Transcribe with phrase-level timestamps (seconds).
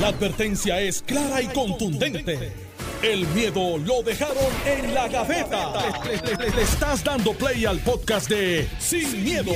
[0.00, 2.52] La advertencia es clara y contundente.
[3.02, 4.36] El miedo lo dejaron
[4.66, 5.72] en la gaveta.
[6.04, 9.52] Le, le- le- le estás dando play al podcast de Sin, miedo,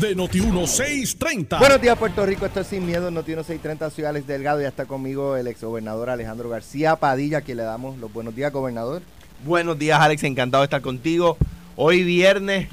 [0.00, 1.58] de Noti1630.
[1.58, 2.46] Buenos días, Puerto Rico.
[2.46, 4.60] Esto es Sin Miedo, Noticiero 630, Ciudad Alex Delgado.
[4.62, 9.02] Ya está conmigo el exgobernador Alejandro García Padilla, que le damos los buenos días, gobernador.
[9.44, 10.22] Buenos días, Alex.
[10.22, 11.36] Encantado de estar contigo.
[11.74, 12.68] Hoy viernes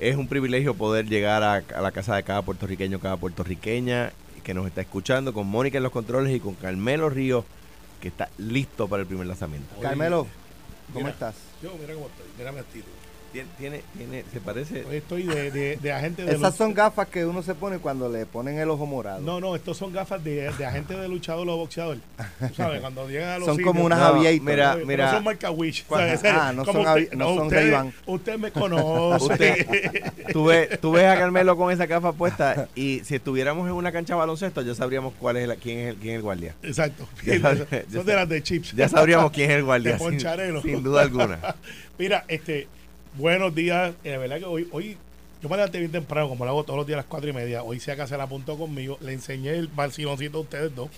[0.00, 4.12] es un privilegio poder llegar a, a la casa de cada puertorriqueño, cada puertorriqueña
[4.42, 7.44] que nos está escuchando, con Mónica en los controles y con Carmelo Ríos,
[8.00, 9.74] que está listo para el primer lanzamiento.
[9.80, 10.26] Carmelo,
[10.92, 11.10] ¿cómo Mira.
[11.10, 11.34] estás?
[11.62, 12.86] Yo, mira cómo estoy, mira mi estilo.
[13.32, 14.84] Tiene, tiene, tiene- se parece.
[14.96, 16.52] Estoy de, de, de agente de Esas lucha.
[16.56, 19.20] son gafas que uno se pone cuando le ponen el ojo morado.
[19.22, 21.96] No, no, estos son gafas de, de agente de luchador o boxeador.
[22.38, 24.40] Tú sabes, cuando llegan a los Son sitios- como unas No, aviator.
[24.42, 25.10] mira, mira.
[25.12, 25.84] son marca Wish.
[25.90, 27.84] Ah, no son avi- no son usted.
[28.06, 29.24] Usted me conoce.
[29.24, 33.72] Usted- Tú ves, tú ves a Carmelo con esa capa puesta y si estuviéramos en
[33.74, 36.22] una cancha de baloncesto ya sabríamos cuál es la, quién, es el, quién es el
[36.22, 36.54] guardia.
[36.62, 37.08] Exacto.
[37.24, 37.40] Ya
[37.98, 38.72] son de las de chips.
[38.72, 39.92] Ya sabríamos quién es el guardia.
[39.92, 40.60] De sin, Poncharelo.
[40.62, 41.38] sin duda alguna.
[41.98, 42.68] Mira, este,
[43.14, 43.94] buenos días.
[44.04, 44.96] Eh, De verdad que hoy, hoy
[45.42, 47.32] yo me levanté bien temprano, como lo hago todos los días a las cuatro y
[47.32, 47.62] media.
[47.64, 48.96] Hoy se acá se la apuntó conmigo.
[49.00, 50.88] Le enseñé el vaciloncito a ustedes dos.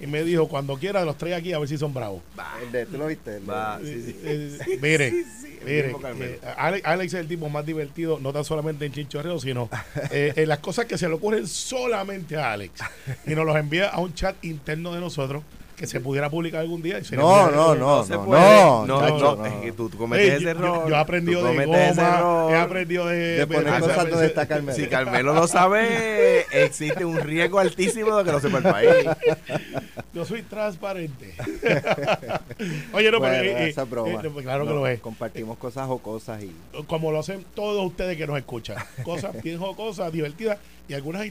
[0.00, 2.22] Y me dijo, cuando quiera, los trae aquí a ver si son bravos.
[2.62, 3.36] El de- ¿Tú lo viste?
[3.36, 4.16] El de- Va, sí, sí.
[4.24, 5.24] Eh, eh, mire,
[5.64, 9.68] mire, eh, Alex, Alex es el tipo más divertido, no tan solamente en chinchorreo, sino
[10.12, 12.80] eh, en las cosas que se le ocurren solamente a Alex.
[13.26, 15.42] Y nos los envía a un chat interno de nosotros
[15.80, 16.98] que se pudiera publicar algún día.
[16.98, 18.42] y No, no, no, se no, puede.
[18.42, 19.46] no, no, no, no.
[19.46, 20.82] es que tú, tú cometes Ey, ese yo- error.
[20.82, 22.52] Yo, yo he aprendido Tú de cometes ese goma, error.
[22.52, 23.16] he aprendido de...
[23.16, 24.76] De poner cosas de- donde está Carmelo.
[24.76, 29.06] Si Carmelo lo sabe, existe un riesgo altísimo de que lo sepa el país.
[30.12, 31.34] Yo soy transparente.
[32.92, 33.50] Oye, no, Bueno, pero...
[33.58, 34.20] eh, esa eh, broma.
[34.22, 35.00] eh, claro que No, lo es.
[35.00, 36.54] Compartimos cosas jocosas y...
[36.88, 38.76] Como lo hacen todos ustedes que nos escuchan.
[39.02, 40.58] Cosas bien jocosas, divertidas
[40.88, 41.26] y algunas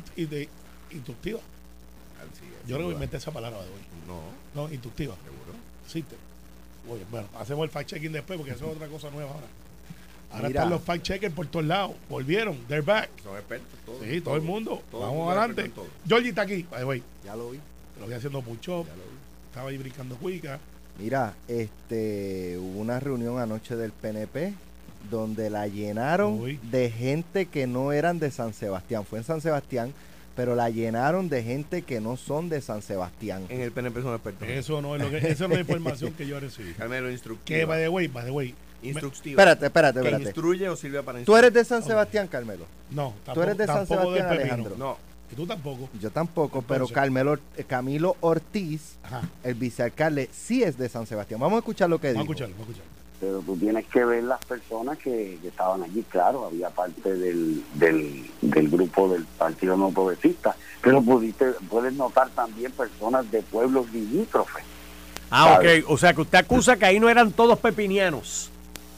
[0.89, 1.41] instructivas.
[2.67, 3.79] Yo creo que inventé esa palabra de hoy.
[4.09, 5.15] No, No, instructiva.
[5.23, 5.57] seguro.
[5.85, 6.15] Existe.
[6.89, 9.47] Oye, bueno, hacemos el fact-checking después porque eso es otra cosa nueva ahora.
[10.31, 10.59] Ahora Mira.
[10.61, 11.91] están los fact-checkers por todos lados.
[12.09, 12.57] Volvieron.
[12.67, 13.09] They're back.
[13.23, 14.03] Son expertos todos.
[14.03, 14.81] Sí, todo el mundo.
[14.91, 15.71] todo Vamos mundo adelante.
[16.07, 16.63] Georgie está aquí.
[16.69, 17.59] By the way, Ya lo vi.
[17.99, 18.85] lo voy haciendo push-up.
[18.87, 19.17] Ya lo vi.
[19.49, 20.59] Estaba ahí brincando cuica.
[20.99, 24.53] Mira, este, hubo una reunión anoche del PNP
[25.09, 26.59] donde la llenaron Uy.
[26.71, 29.05] de gente que no eran de San Sebastián.
[29.05, 29.93] Fue en San Sebastián,
[30.39, 33.45] pero la llenaron de gente que no son de San Sebastián.
[33.49, 34.47] En el PNP son expertos.
[34.47, 36.71] Eso no es lo que, esa no es la información que yo recibí.
[36.77, 37.65] Carmelo Que instructiva.
[37.65, 38.55] by the way, by the way.
[38.81, 39.33] Instructiva.
[39.33, 40.23] Espérate, espérate, ¿Que espérate.
[40.29, 42.65] instruye o sirve para ¿Tú eres de San Sebastián, Carmelo?
[42.89, 44.27] No, tampoco, Tú eres de San Sebastián.
[44.29, 44.75] Alejandro.
[44.77, 44.97] No.
[45.29, 45.89] Y tú tampoco.
[45.99, 46.87] Yo tampoco, pero.
[46.87, 49.23] Carmelo, eh, Camilo Ortiz, Ajá.
[49.43, 51.41] el vicealcalde, sí es de San Sebastián.
[51.41, 52.98] Vamos a escuchar lo que Vamos a escucharlo, vamos a escucharlo.
[53.19, 57.63] Pero tú tienes que ver las personas que, que estaban allí, claro, había parte del,
[57.73, 63.91] del, del grupo del Partido No Progresista, pero pudiste, puedes notar también personas de pueblos
[63.91, 64.63] limítrofes.
[65.31, 65.81] Ah, ¿Sabe?
[65.83, 65.91] ok.
[65.91, 68.49] O sea que usted acusa que ahí no eran todos pepinianos.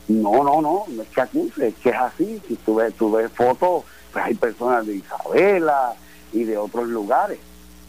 [0.07, 2.41] No, no, no, no es que acuse, es que es así.
[2.47, 3.83] Si tú ves, tú ves fotos,
[4.13, 5.93] pues hay personas de Isabela
[6.33, 7.39] y de otros lugares,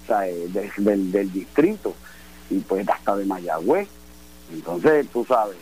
[0.05, 1.95] o sea, eh, de- del, del distrito,
[2.51, 3.89] y pues hasta de Mayagüez.
[4.53, 5.57] Entonces, tú sabes,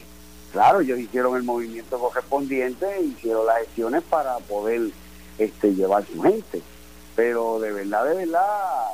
[0.52, 4.90] claro, ellos hicieron el movimiento correspondiente, hicieron las gestiones para poder
[5.38, 6.62] este, llevar su gente.
[7.16, 8.88] Pero de verdad, de verdad,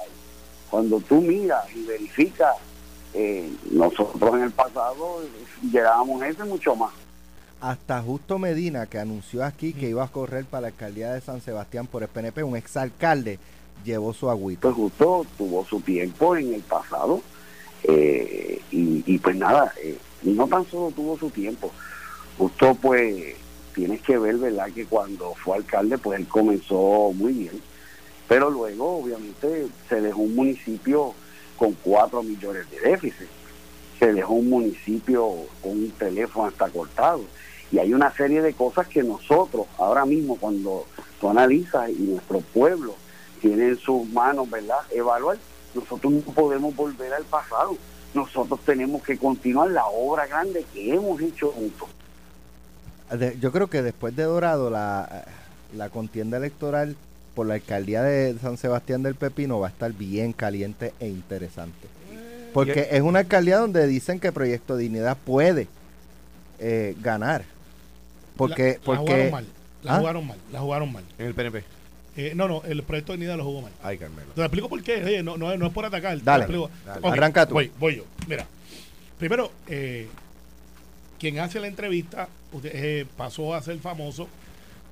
[0.71, 2.57] cuando tú miras y verificas,
[3.15, 5.23] eh, nosotros en el pasado
[5.71, 6.93] llegábamos ese mucho más.
[7.61, 11.41] Hasta Justo Medina, que anunció aquí que iba a correr para la alcaldía de San
[11.41, 13.39] Sebastián por el PNP, un exalcalde,
[13.85, 14.61] llevó su agüita.
[14.61, 17.23] pues justo tuvo su tiempo en el pasado
[17.85, 21.73] eh, y, y pues nada, eh, no tan solo tuvo su tiempo,
[22.39, 23.35] justo pues
[23.75, 24.71] tienes que ver, ¿verdad?
[24.73, 27.61] Que cuando fue alcalde pues él comenzó muy bien,
[28.29, 31.15] pero luego obviamente se dejó un municipio
[31.57, 33.29] con cuatro millones de déficit,
[33.99, 35.33] se dejó un municipio
[35.63, 37.23] con un teléfono hasta cortado
[37.73, 40.87] y hay una serie de cosas que nosotros ahora mismo cuando
[41.21, 42.95] tú analizas y nuestro pueblo
[43.41, 44.79] tiene en sus manos, ¿verdad?
[44.91, 45.39] Evaluar.
[45.75, 47.77] Nosotros no podemos volver al pasado.
[48.15, 51.89] Nosotros tenemos que continuar la obra grande que hemos hecho juntos.
[53.41, 55.25] Yo creo que después de Dorado, la,
[55.75, 56.97] la contienda electoral
[57.35, 61.89] por la alcaldía de San Sebastián del Pepino va a estar bien caliente e interesante.
[62.55, 65.69] Porque es una alcaldía donde dicen que Proyecto Dignidad puede
[66.59, 67.45] eh, ganar.
[68.37, 69.47] Porque, la, la porque jugaron mal.
[69.83, 69.99] La ¿Ah?
[69.99, 70.39] jugaron mal.
[70.51, 71.05] La jugaron mal.
[71.19, 71.65] En el PNP.
[72.17, 73.73] Eh, no, no, el proyecto de Nida lo jugó mal.
[73.83, 74.29] Ay, Carmelo.
[74.35, 75.05] Te explico por qué.
[75.05, 76.23] Oye, no, no, no es por atacar.
[76.23, 76.45] Dale,
[76.87, 77.01] dale.
[77.13, 77.55] Arranca tú.
[77.55, 78.05] Voy, voy yo.
[78.27, 78.47] Mira,
[79.19, 80.09] primero, eh,
[81.19, 82.29] quien hace la entrevista
[82.65, 84.29] eh, pasó a ser famoso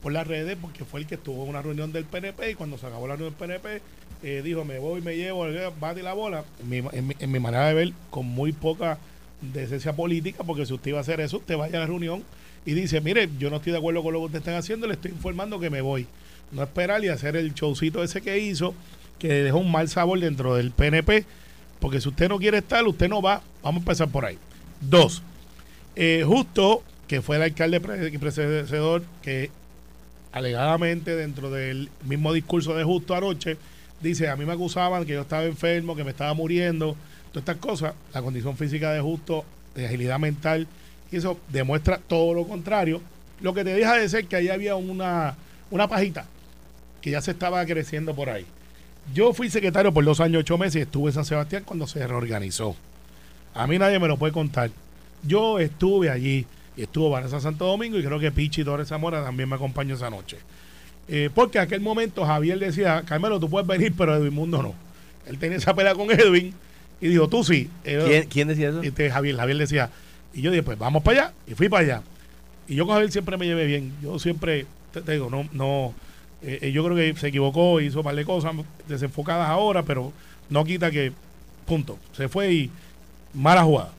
[0.02, 2.76] por las redes porque fue el que estuvo en una reunión del PNP y cuando
[2.76, 3.80] se acabó la reunión del PNP
[4.22, 6.44] eh, dijo me voy, me llevo, eh, bate la bola.
[6.60, 8.98] En mi, en mi- en mi manera de ver, con muy poca
[9.40, 12.22] decencia política, porque si usted iba a hacer eso, usted vaya a la reunión
[12.66, 14.94] y dice, mire, yo no estoy de acuerdo con lo que ustedes están haciendo, le
[14.94, 16.06] estoy informando que me voy.
[16.54, 18.74] No esperar y hacer el showcito ese que hizo,
[19.18, 21.24] que dejó un mal sabor dentro del PNP,
[21.80, 23.42] porque si usted no quiere estar, usted no va.
[23.62, 24.38] Vamos a empezar por ahí.
[24.80, 25.22] Dos,
[25.96, 29.50] eh, justo que fue el alcalde pre- y predecedor que
[30.32, 33.56] alegadamente dentro del mismo discurso de justo anoche
[34.00, 36.96] dice a mí me acusaban que yo estaba enfermo que me estaba muriendo
[37.30, 40.66] todas estas cosas la condición física de justo de agilidad mental
[41.12, 43.00] y eso demuestra todo lo contrario
[43.40, 45.36] lo que te deja de ser que ahí había una
[45.70, 46.26] una pajita
[47.04, 48.46] que ya se estaba creciendo por ahí
[49.14, 52.06] yo fui secretario por dos años ocho meses y estuve en San Sebastián cuando se
[52.06, 52.74] reorganizó
[53.54, 54.70] a mí nadie me lo puede contar
[55.22, 56.46] yo estuve allí
[56.76, 60.10] y estuvo Vanessa Santo Domingo y creo que Pichi Torres Zamora también me acompañó esa
[60.10, 60.38] noche.
[61.06, 64.74] Eh, porque en aquel momento Javier decía, Carmelo, tú puedes venir, pero Edwin Mundo no.
[65.26, 66.54] Él tenía esa pelea con Edwin
[67.00, 67.70] y dijo, tú sí.
[67.84, 68.82] Eh, ¿Quién, quién decía eso?
[68.82, 69.90] este, Javier, Javier decía,
[70.32, 72.02] y yo dije, pues vamos para allá, y fui para allá.
[72.66, 73.92] Y yo con Javier siempre me llevé bien.
[74.02, 75.94] Yo siempre, te, te digo, no, no,
[76.46, 78.52] eh, eh, yo creo que se equivocó, hizo un par de cosas
[78.86, 80.12] desenfocadas ahora, pero
[80.50, 81.12] no quita que,
[81.66, 82.70] punto, se fue y
[83.32, 83.92] mala jugada.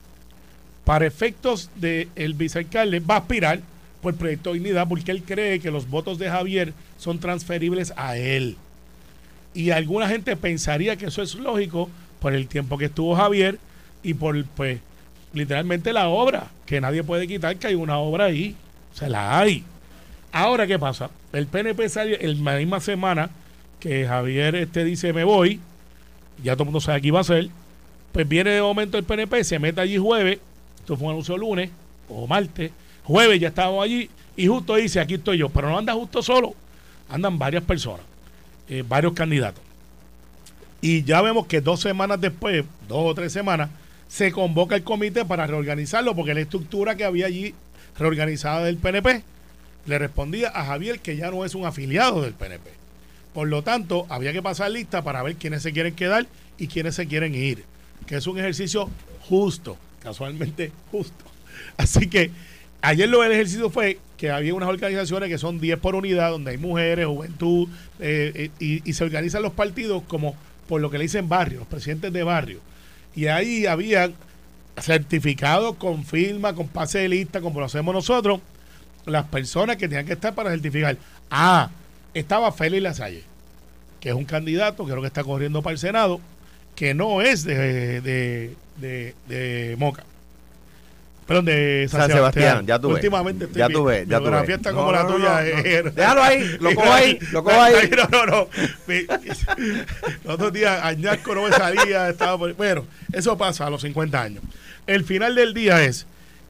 [0.83, 3.59] Para efectos del vicealcalde, va a aspirar
[4.01, 8.17] por el proyecto Dignidad porque él cree que los votos de Javier son transferibles a
[8.17, 8.57] él.
[9.55, 11.89] Y alguna gente pensaría que eso es lógico
[12.19, 13.57] por el tiempo que estuvo Javier
[14.03, 14.79] y por, pues,
[15.33, 18.55] literalmente la obra, que nadie puede quitar que hay una obra ahí.
[18.93, 19.63] Se la hay.
[20.35, 21.11] Ahora, ¿qué pasa?
[21.31, 23.29] El PNP sale en la misma semana
[23.79, 25.61] que Javier este dice me voy,
[26.43, 27.47] ya todo el mundo sabe que iba a ser,
[28.11, 30.39] pues viene de momento el PNP, se mete allí jueves,
[30.77, 31.69] esto fue un anuncio lunes
[32.09, 32.71] o martes,
[33.05, 36.53] jueves ya estábamos allí y justo dice, aquí estoy yo, pero no anda justo solo,
[37.07, 38.05] andan varias personas,
[38.67, 39.63] eh, varios candidatos.
[40.81, 43.69] Y ya vemos que dos semanas después, dos o tres semanas,
[44.09, 47.55] se convoca el comité para reorganizarlo, porque la estructura que había allí
[47.97, 49.23] reorganizada del PNP
[49.85, 52.69] le respondía a Javier que ya no es un afiliado del PNP.
[53.33, 56.25] Por lo tanto, había que pasar lista para ver quiénes se quieren quedar
[56.57, 57.63] y quiénes se quieren ir,
[58.07, 58.89] que es un ejercicio
[59.21, 61.25] justo, casualmente justo.
[61.77, 62.31] Así que
[62.81, 66.51] ayer lo del ejercicio fue que había unas organizaciones que son 10 por unidad, donde
[66.51, 67.67] hay mujeres, juventud,
[67.99, 70.35] eh, eh, y, se organizan los partidos como
[70.67, 72.59] por lo que le dicen barrio, los presidentes de barrio.
[73.15, 74.11] Y ahí había
[74.79, 78.39] certificados con firma, con pase de lista, como lo hacemos nosotros,
[79.05, 80.97] las personas que tenían que estar para certificar.
[81.29, 81.69] Ah,
[82.13, 83.23] estaba Félix Lasalle,
[83.99, 86.19] que es un candidato, creo que está corriendo para el Senado,
[86.75, 90.03] que no es de, de, de, de Moca.
[91.27, 92.95] Perdón, de San, San Sebastián, ya tú ves.
[92.97, 94.17] Últimamente estoy Ya ves, ya
[94.55, 95.29] está No, como la no, tuya.
[95.29, 95.83] no, eh.
[95.95, 97.73] Déjalo ahí, lo cojo ahí, lo cojo ahí.
[97.97, 98.47] No, no, no.
[100.23, 104.21] Los otros días Añasco no me salía, estaba por- Bueno, eso pasa a los 50
[104.21, 104.43] años.
[104.85, 106.05] El final del día es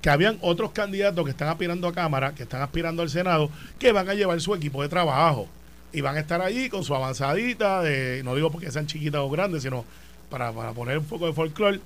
[0.05, 3.49] que habían otros candidatos que están aspirando a Cámara, que están aspirando al Senado,
[3.79, 5.47] que van a llevar su equipo de trabajo
[5.91, 7.81] y van a estar allí con su avanzadita,
[8.23, 9.83] no digo porque sean chiquitas o grandes, sino
[10.29, 11.79] para, para poner un poco de folclore,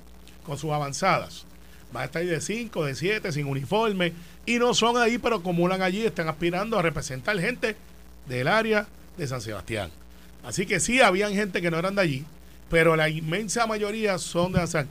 [0.43, 1.45] con sus avanzadas.
[1.93, 4.11] Van a estar ahí de 5, de 7, sin uniforme,
[4.45, 7.77] y no son ahí, pero acumulan allí, están aspirando a representar gente
[8.27, 9.91] del área de San Sebastián.
[10.43, 12.25] Así que sí, habían gente que no eran de allí,
[12.69, 14.89] pero la inmensa mayoría son de San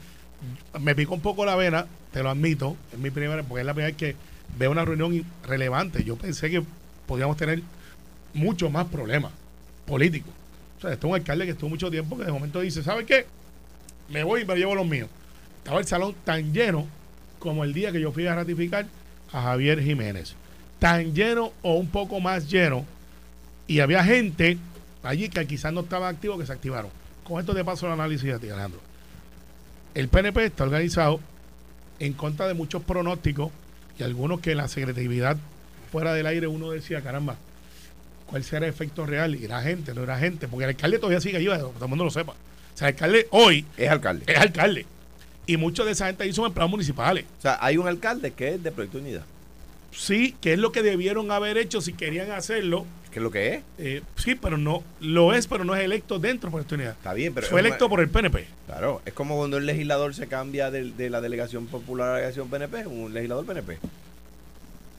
[0.80, 3.74] Me picó un poco la vena, te lo admito, es mi primera, porque es la
[3.74, 4.16] primera vez que
[4.56, 6.04] veo una reunión relevante.
[6.04, 6.62] Yo pensé que
[7.06, 7.62] podíamos tener
[8.34, 9.32] mucho más problemas
[9.86, 10.32] políticos.
[10.78, 13.04] O sea, este es un alcalde que estuvo mucho tiempo que de momento dice, ¿sabe
[13.04, 13.26] qué?
[14.08, 15.08] Me voy y me llevo los míos.
[15.58, 16.86] Estaba el salón tan lleno
[17.38, 18.86] como el día que yo fui a ratificar
[19.32, 20.34] a Javier Jiménez.
[20.78, 22.84] Tan lleno o un poco más lleno.
[23.66, 24.56] Y había gente
[25.02, 26.90] allí que quizás no estaban activos que se activaron.
[27.24, 28.80] Con esto te paso el análisis a ti, Alejandro.
[29.94, 31.20] El PNP está organizado
[32.00, 33.50] en contra de muchos pronósticos
[33.98, 35.36] y algunos que la secretividad
[35.90, 37.36] fuera del aire uno decía, caramba,
[38.26, 39.34] ¿cuál será el efecto real?
[39.34, 42.04] Y era gente, no era gente, porque el alcalde todavía sigue que todo el mundo
[42.04, 42.32] lo sepa.
[42.32, 44.24] O sea, el alcalde hoy Es alcalde.
[44.26, 44.86] es alcalde.
[45.46, 47.24] Y muchos de esa gente ahí son empleados municipales.
[47.38, 49.24] O sea, hay un alcalde que es de Proyecto Unidad.
[49.90, 52.84] Sí, que es lo que debieron haber hecho si querían hacerlo.
[53.10, 53.62] ¿Qué es lo que es?
[53.78, 56.92] Eh, sí, pero no, lo es, pero no es electo dentro por esta unidad.
[56.92, 57.46] Está bien, pero...
[57.46, 58.46] Fue una- electo por el PNP.
[58.66, 62.16] Claro, es como cuando el legislador se cambia de, de la delegación popular a la
[62.18, 63.78] delegación PNP, un legislador PNP.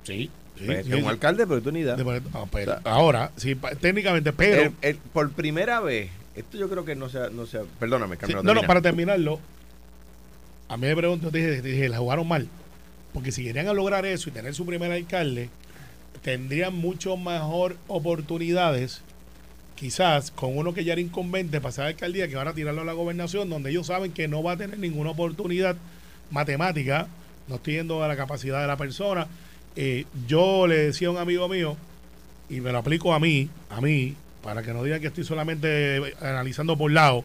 [0.04, 0.30] Sí.
[0.58, 1.08] sí, Pues, sí, es un sí.
[1.08, 1.98] alcalde de Proyecto Unidad.
[1.98, 4.64] De ah, pero O sea, ahora, sí, técnicamente, pero...
[4.64, 8.22] El- el- por primera vez, esto yo creo que no sea, no sea, perdóname, Sí,
[8.22, 9.40] Carmelo, no, no, para terminarlo,
[10.68, 12.48] a mí me pregunto, dije, dije, la jugaron mal.
[13.14, 15.50] Porque si querían lograr eso y tener su primer alcalde,
[16.22, 19.02] tendrían mucho mejor oportunidades,
[19.76, 22.86] quizás con uno que ya era incumbente, pasar la alcaldía, que van a tirarlo a
[22.86, 25.76] la gobernación, donde ellos saben que no va a tener ninguna oportunidad
[26.32, 27.08] matemática,
[27.48, 29.28] no estoy yendo a la capacidad de la persona.
[29.76, 31.78] Eh, yo le decía a un amigo mío,
[32.50, 36.16] y me lo aplico a mí, a mí, para que no digan que estoy solamente
[36.22, 37.24] analizando por lado,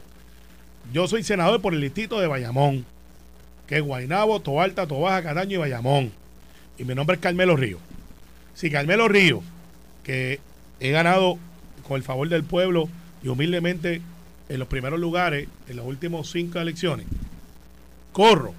[0.93, 2.85] yo soy senador por el distrito de Bayamón,
[3.67, 6.13] que es Guaynabo, Toalta, Tobaja, Cataño y Bayamón.
[6.79, 7.79] Y mi nombre es Carmelo Río.
[8.55, 9.43] Si Carmelo Río,
[10.03, 10.41] que
[10.81, 11.39] he ganado
[11.87, 12.89] con el favor del pueblo
[13.23, 14.01] y humildemente
[14.49, 17.07] en los primeros lugares en las últimas cinco elecciones,
[18.13, 18.55] corro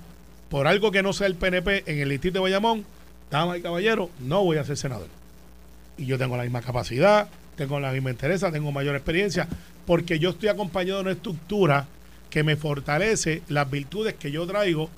[0.49, 2.85] por algo que no sea el PNP en el distrito de Bayamón,
[3.31, 5.07] damas y caballeros, no voy a ser senador.
[5.97, 9.47] Y yo tengo la misma capacidad, tengo la misma interés, tengo mayor experiencia,
[9.85, 11.87] porque yo estoy acompañado de una estructura
[12.29, 14.89] que me fortalece las virtudes que yo traigo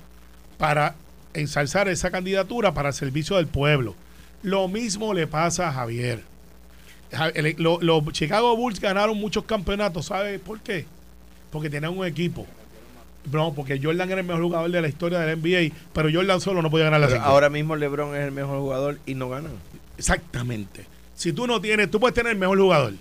[0.58, 0.96] para
[1.34, 3.94] ensalzar esa candidatura para el servicio del pueblo.
[4.42, 6.22] Lo mismo le pasa a Javier.
[7.56, 10.86] Los Chicago Bulls ganaron muchos campeonatos, ¿sabe por qué?
[11.50, 12.46] Porque tenían un equipo.
[13.32, 16.62] No, porque Jordan era el mejor jugador de la historia del NBA, pero Jordan solo
[16.62, 17.22] no podía ganar la cinco.
[17.22, 19.52] ahora mismo LeBron es el mejor jugador y no ganan.
[19.98, 20.86] Exactamente.
[21.14, 22.94] Si tú no tienes, tú puedes tener el mejor jugador.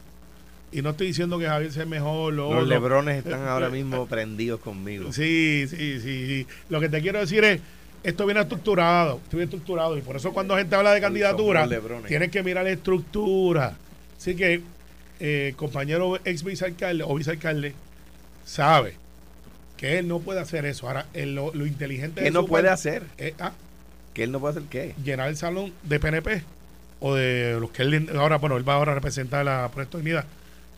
[0.72, 2.34] Y no estoy diciendo que Javier sea el mejor.
[2.34, 2.68] Lo Los.
[2.68, 5.14] LeBrones están ahora mismo prendidos conmigo.
[5.14, 6.48] Sí, sí, sí, sí.
[6.70, 7.62] Lo que te quiero decir es,
[8.04, 9.98] esto viene estructurado, esto viene estructurado.
[9.98, 11.68] Y por eso cuando gente habla de candidatura,
[12.08, 13.76] tienes que mirar la estructura.
[14.18, 14.62] Así que,
[15.20, 17.74] eh, compañero ex vicealcalde o vicealcalde,
[18.46, 18.96] sabe
[19.78, 20.88] que él no puede hacer eso.
[20.88, 23.04] Ahora, él lo, lo inteligente ¿Qué no puede hacer?
[23.18, 23.54] es, ah,
[24.14, 24.96] ¿Que él no puede hacer qué?
[25.04, 26.44] llenar el salón de PNP
[27.00, 30.26] o de los que él ahora, bueno, él va ahora a representar la Proyecto Unidad.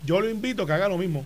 [0.05, 1.25] Yo lo invito a que haga lo mismo.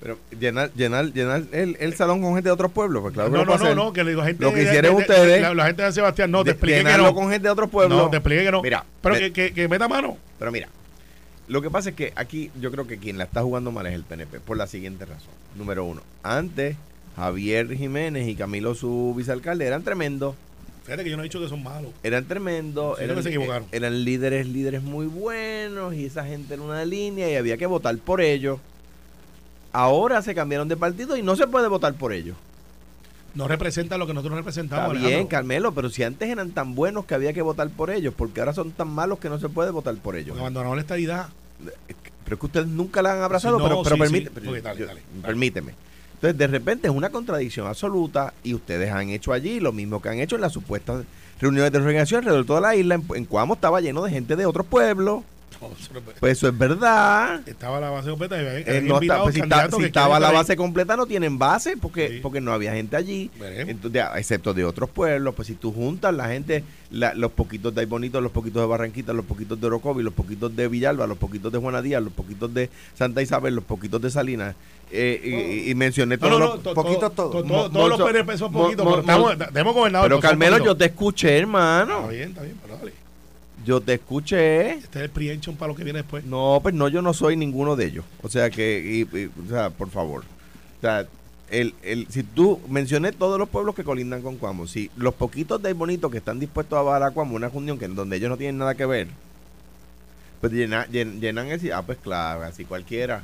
[0.00, 3.38] Pero llenar, llenar, llenar el, el salón con gente de otros pueblos, pues claro que
[3.38, 4.42] no, no, no, no, que le digo gente.
[4.44, 6.84] Lo que hicieron de- de- ustedes- La, la gente de San Sebastián, no, te expliqué
[6.84, 7.14] que no.
[7.14, 7.98] con gente de otros pueblos.
[7.98, 8.62] No, te expliqué que no.
[8.62, 10.18] Mira, pero que, que, que meta mano.
[10.38, 10.68] Pero mira,
[11.48, 13.94] lo que pasa es que aquí yo creo que quien la está jugando mal es
[13.94, 15.30] el PNP, por la siguiente razón.
[15.56, 16.76] Número uno, antes
[17.16, 20.34] Javier Jiménez y Camilo, su vicealcalde, eran tremendos.
[20.84, 21.90] Fíjate que yo no he dicho que son malos.
[22.02, 23.66] Eran tremendos, Sí, eran, que se equivocaron.
[23.72, 27.96] eran líderes, líderes muy buenos y esa gente en una línea y había que votar
[27.98, 28.60] por ellos.
[29.76, 32.34] Ahora se cambiaron de partido y no se puede votar por ellos.
[33.34, 34.92] No representan lo que nosotros Está representamos.
[34.92, 35.28] bien, Alejandro.
[35.28, 38.54] Carmelo, pero si antes eran tan buenos que había que votar por ellos, porque ahora
[38.54, 40.28] son tan malos que no se puede votar por ellos.
[40.30, 41.28] Porque abandonaron la estadidad.
[42.24, 44.30] Pero es que ustedes nunca la han abrazado, no, pero, pero sí, permite- sí.
[44.34, 45.26] pero Ok, dale, yo- dale, dale.
[45.26, 45.74] permíteme.
[46.14, 50.08] Entonces, de repente es una contradicción absoluta y ustedes han hecho allí lo mismo que
[50.08, 51.04] han hecho en las supuestas
[51.38, 52.94] reuniones de organización alrededor de toda la isla.
[52.94, 55.22] En, en Cuamo estaba lleno de gente de otros pueblos.
[56.20, 57.40] Pues eso es verdad.
[57.46, 58.36] Estaba la base completa.
[58.36, 60.34] y Eh, no está- pues si, está- estaba la ahí.
[60.34, 62.18] base completa, no tienen base porque, Sí.
[62.22, 63.30] porque no había gente allí.
[63.38, 63.70] Veremos.
[63.70, 67.86] Entonces, excepto de otros pueblos, pues si tú juntas la gente, la- los poquitos de
[67.86, 71.52] Bonito, los poquitos de Barranquita, los poquitos de Orocovi, los poquitos de Villalba, los poquitos
[71.52, 74.54] de Juana Díaz, los poquitos de Santa Isabel, los poquitos de Salinas,
[74.90, 77.42] eh, y- y, y mencioné todos no, los to- poquitos to- todos.
[77.42, 79.34] to- Mo- todos los PNP son poquitos, pero estamos.
[80.02, 82.00] Pero Carmelo, yo te escuché, hermano.
[82.00, 83.05] Está bien, está bien, pero dale.
[83.66, 84.70] Yo te escuché.
[84.74, 86.24] Este es el prehension para lo que viene después.
[86.24, 88.04] No, pues no, yo no soy ninguno de ellos.
[88.22, 88.80] O sea que,
[89.12, 90.22] y- y- o sea, por favor.
[90.22, 91.06] O sea,
[91.50, 95.60] el, el, si tú mencioné todos los pueblos que colindan con Cuamo, si los poquitos
[95.62, 98.36] de Bonito que están dispuestos a bajar a Cuamo, una reunión que donde ellos no
[98.36, 99.08] tienen nada que ver,
[100.40, 103.22] pues llena- llen- llenan ese, ah, pues claro, así cualquiera.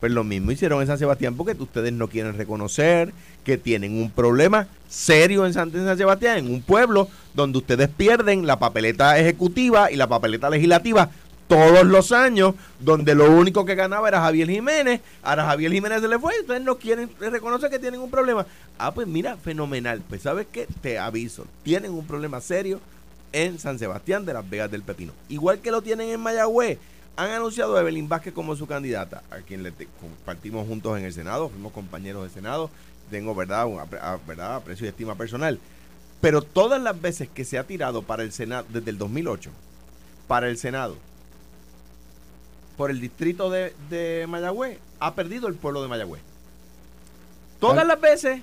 [0.00, 3.12] Pues lo mismo hicieron en San Sebastián porque ustedes no quieren reconocer
[3.44, 8.58] que tienen un problema serio en San, Sebastián, en un pueblo donde ustedes pierden la
[8.58, 11.10] papeleta ejecutiva y la papeleta legislativa
[11.48, 16.08] todos los años, donde lo único que ganaba era Javier Jiménez, ahora Javier Jiménez se
[16.08, 18.46] le fue, ustedes no quieren reconocer que tienen un problema.
[18.78, 22.80] Ah, pues mira, fenomenal, pues sabes qué, te aviso, tienen un problema serio
[23.32, 26.78] en San Sebastián de las Vegas del Pepino, igual que lo tienen en Mayagüez.
[27.16, 31.12] Han anunciado a Evelyn Vázquez como su candidata, a quien le compartimos juntos en el
[31.12, 32.70] Senado, fuimos compañeros de Senado,
[33.10, 35.58] tengo verdad, un apre- a- verdad aprecio y estima personal.
[36.20, 39.50] Pero todas las veces que se ha tirado para el Senado, desde el 2008,
[40.26, 40.96] para el Senado,
[42.76, 46.22] por el distrito de, de Mayagüez, ha perdido el pueblo de Mayagüez.
[47.60, 48.42] Todas Al- las veces.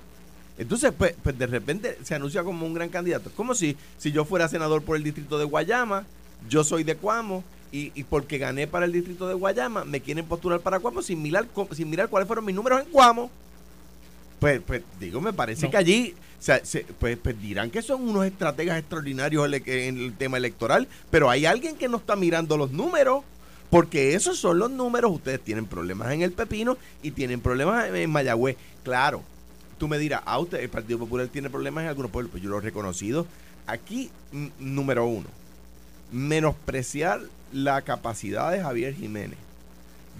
[0.58, 3.28] Entonces, pues, pues de repente se anuncia como un gran candidato.
[3.28, 6.04] Es como si, si yo fuera senador por el distrito de Guayama,
[6.48, 10.26] yo soy de Cuamo, y, y porque gané para el distrito de Guayama, me quieren
[10.26, 13.30] postular para Cuamo sin mirar, sin mirar cuáles fueron mis números en Cuamo.
[14.38, 15.70] Pues, pues digo, me parece No.
[15.70, 20.12] que allí o sea, se- pues, pues dirán que son unos estrategas extraordinarios en el
[20.16, 23.22] tema electoral, pero hay alguien que no está mirando los números,
[23.70, 25.12] porque esos son los números.
[25.12, 28.56] Ustedes tienen problemas en el Pepino y tienen problemas en, Mayagüez.
[28.82, 29.22] Claro,
[29.78, 32.50] tú me dirás, ah, usted, el Partido Popular tiene problemas en algunos pueblos, pues yo
[32.50, 33.24] lo he reconocido.
[33.68, 34.10] Aquí,
[34.58, 35.28] número uno,
[36.10, 37.20] menospreciar
[37.52, 39.38] la capacidad de Javier Jiménez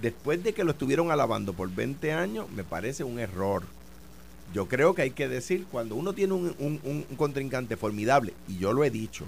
[0.01, 3.63] después de que lo estuvieron alabando por 20 años me parece un error.
[4.53, 8.73] Yo creo que hay que decir, cuando uno tiene un, un- contrincante formidable, y yo
[8.73, 9.25] lo he dicho,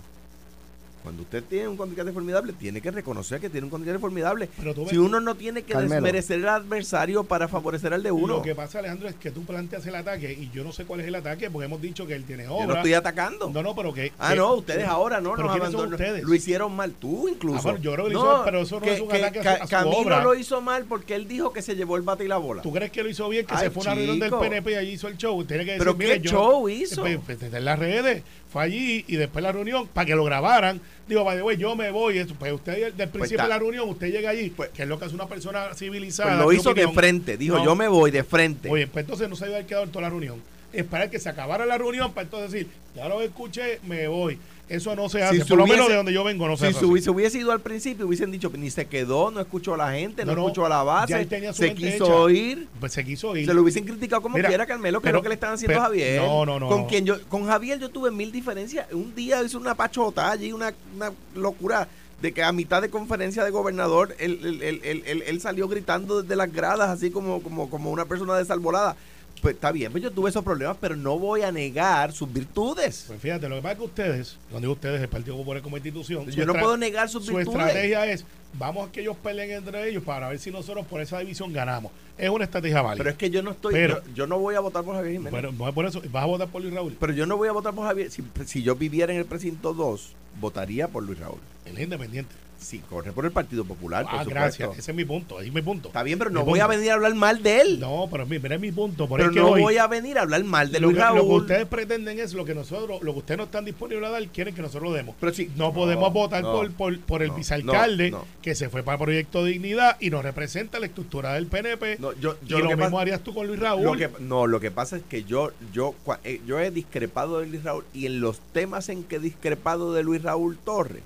[1.06, 4.50] cuando usted tiene un contrincante formidable, tiene que reconocer que tiene un contrincante formidable.
[4.58, 5.94] Pero tú ves- Si uno no tiene que Carmelo.
[5.94, 8.38] desmerecer al adversario para favorecer al de uno.
[8.38, 11.00] Lo que pasa, Alejandro, es que tú planteas el ataque y yo no sé cuál
[11.02, 12.62] es el ataque porque hemos dicho que él tiene obra.
[12.66, 13.50] Yo no estoy atacando.
[13.50, 14.12] No, no, pero que.
[14.20, 16.22] Ah, que- no, ustedes ahora no ¿Pero nos abandonan.
[16.24, 17.60] Lo hicieron mal, tú incluso.
[17.60, 19.52] Ah, bueno, yo creo que lo hizo mal, pero eso no es un ataque a
[19.54, 20.24] a su Camilo obra.
[20.24, 22.62] lo hizo mal porque él dijo que se llevó el bate y la bola.
[22.64, 23.46] ¿Tú crees que lo hizo bien?
[23.46, 24.32] Que Ay, se fue a una reunión del.
[24.32, 25.44] PNP y allí hizo el show.
[25.46, 27.02] Tiene que decir, ¿Pero mire, qué yo- show hizo?
[27.02, 28.24] Pues, pues, en las redes.
[28.52, 30.80] Fue allí y después la reunión, para que lo grabaran.
[31.08, 32.24] Digo, by the way, yo me voy.
[32.40, 33.44] Pues usted, del principio está.
[33.44, 36.32] de la reunión, usted llega allí, Pues- que es lo que hace una persona civilizada.
[36.32, 37.38] Pues lo hizo de frente.
[37.38, 37.66] Dijo, No.
[37.66, 38.70] yo me voy de frente.
[38.70, 40.42] Oye, pues entonces no se haber quedado en toda la reunión.
[40.74, 44.38] Esperar que se acabara la reunión para entonces decir, ya lo escuché, me voy.
[44.68, 45.40] Eso no se hace.
[45.40, 46.78] se Por lo menos de donde yo vengo no se si hace.
[46.78, 46.86] así.
[46.86, 50.26] hubiese, hubiese ido al principio, hubiesen dicho, ni se quedó, no escuchó a la gente,
[50.26, 52.16] no, escuchó a la base, se quiso hecha.
[52.16, 52.68] oír.
[52.80, 53.46] Pues se quiso ir.
[53.46, 55.74] Se lo hubiesen criticado como Mira, quiera, Carmelo, que es lo que le están haciendo
[55.74, 56.20] pero- a Javier.
[56.22, 56.88] no, no, no, Con no.
[56.88, 58.92] quien yo, con Javier yo tuve mil diferencias.
[58.92, 61.88] Un día hizo una pachota allí, una, una locura
[62.22, 65.68] de que a mitad de conferencia de gobernador él, él- él- él- él- él salió
[65.68, 68.96] gritando desde las gradas, así como, como, como una persona desalvolada.
[69.42, 73.04] Pues está bien, pues yo tuve esos problemas, pero no voy a negar sus virtudes.
[73.08, 75.78] Pues fíjate, lo que pasa es que ustedes, cuando digo ustedes, el Partido Popular como
[75.78, 77.60] institución, su yo no puedo negar sus su virtudes.
[77.60, 78.26] estrategia es,
[78.58, 81.92] vamos a que ellos peleen entre ellos para ver si nosotros por esa división ganamos.
[82.18, 82.98] Es una estrategia válida.
[83.04, 85.14] Pero es que yo no estoy, Pero- yo, yo no voy a votar por Javier
[85.14, 85.32] Jiménez.
[85.32, 86.96] Bueno, no es por eso, vas a votar por Luis Raúl.
[87.00, 88.10] pero yo no voy a votar por Javier.
[88.10, 91.40] Si, si yo viviera en el precinto 2, votaría por Luis Raúl.
[91.66, 92.34] Es independiente.
[92.58, 94.78] Si corre por el Partido Popular, ah, gracias.
[94.78, 95.40] Ese es mi punto.
[95.40, 95.90] Ese es mi punto.
[95.90, 97.80] Está bien, pero Mi no voy a venir a hablar mal de él.
[97.80, 99.08] No, pero mi- mira, es mi punto.
[99.08, 100.98] Por pero es que no hoy, voy a venir a hablar mal de lo, Luis
[100.98, 101.42] que, lo que Raúl.
[101.42, 104.56] ustedes pretenden es lo que nosotros, lo que ustedes no están disponibles a dar, quieren
[104.56, 105.16] que nosotros lo demos.
[105.20, 108.84] Pero sí, no, podemos votar no, por, por, por el no, vicealcalde que se fue
[108.84, 111.98] para Proyecto Dignidad y nos representa la estructura del PNP.
[112.00, 113.84] No, yo, y yo lo, lo que mismo pasa- harías tú con Luis Raúl.
[113.84, 115.94] Lo que, no, lo que pasa es que yo, yo,
[116.24, 119.94] eh, yo he discrepado de Luis Raúl y en los temas en que he discrepado
[119.94, 121.04] de Luis Raúl Torres,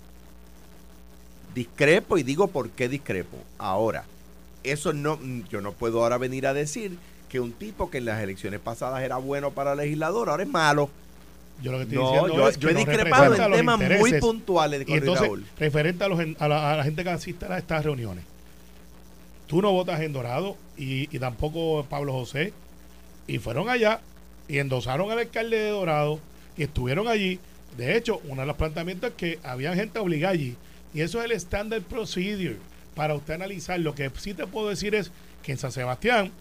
[1.53, 3.37] discrepo y digo por qué discrepo.
[3.57, 4.05] Ahora,
[4.63, 6.97] eso no, yo no puedo ahora venir a decir
[7.29, 10.89] que un tipo que en las elecciones pasadas era bueno para legislador, ahora es malo.
[11.61, 14.13] Yo lo que estoy No, diciendo yo, es que yo he discrepado en temas muy
[14.19, 15.45] puntuales de Y entonces, Raúl.
[15.57, 18.23] referente a, los, gen- a, la, a la gente que asiste a estas reuniones,
[19.47, 22.53] tú no votas en Dorado y, y tampoco Pablo José,
[23.27, 23.99] y fueron allá
[24.47, 26.19] y endosaron al alcalde de Dorado
[26.57, 27.39] y estuvieron allí.
[27.77, 30.55] De hecho, uno de los planteamientos es que había gente obligada allí,
[30.93, 32.57] y eso es el standard procedure
[32.95, 33.79] para usted analizar.
[33.79, 35.11] Lo que sí te puedo decir es
[35.43, 36.31] que en San Sebastián,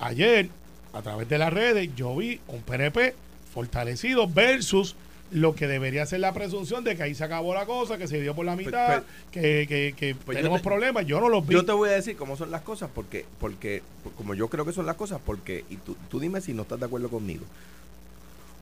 [0.00, 0.48] ayer,
[0.92, 3.14] a través de las redes, yo vi un PNP
[3.52, 4.94] fortalecido versus
[5.30, 8.18] lo que debería ser la presunción de que ahí se acabó la cosa, que se
[8.18, 11.04] dio por la mitad, que, que- que pues yo tenemos te- problemas.
[11.06, 11.52] Yo no los vi.
[11.54, 13.82] Yo te voy a decir cómo son las cosas, porque, porque
[14.16, 16.80] como yo creo que son las cosas, porque, y tú, tú dime si no estás
[16.80, 17.44] de acuerdo conmigo.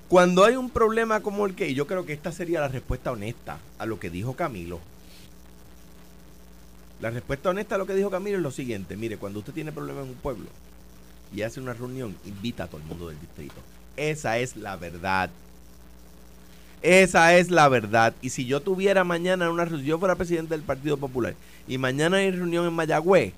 [0.09, 3.11] Cuando hay un problema como el que, y yo creo que esta sería la respuesta
[3.13, 4.81] honesta a lo que dijo Camilo.
[7.01, 9.73] La respuesta honesta a lo que dijo Camilo es lo siguiente, mire, cuando usted tiene
[9.73, 10.47] problemas en un pueblo
[11.35, 13.57] y hace una reunión, invita a todo el mundo del distrito.
[13.97, 15.31] Esa es la verdad.
[16.83, 18.15] Esa es la verdad.
[18.23, 21.35] Y si yo tuviera mañana una reunión, yo fuera presidente del Partido Popular
[21.69, 23.33] y mañana hay reunión en Mayagüez,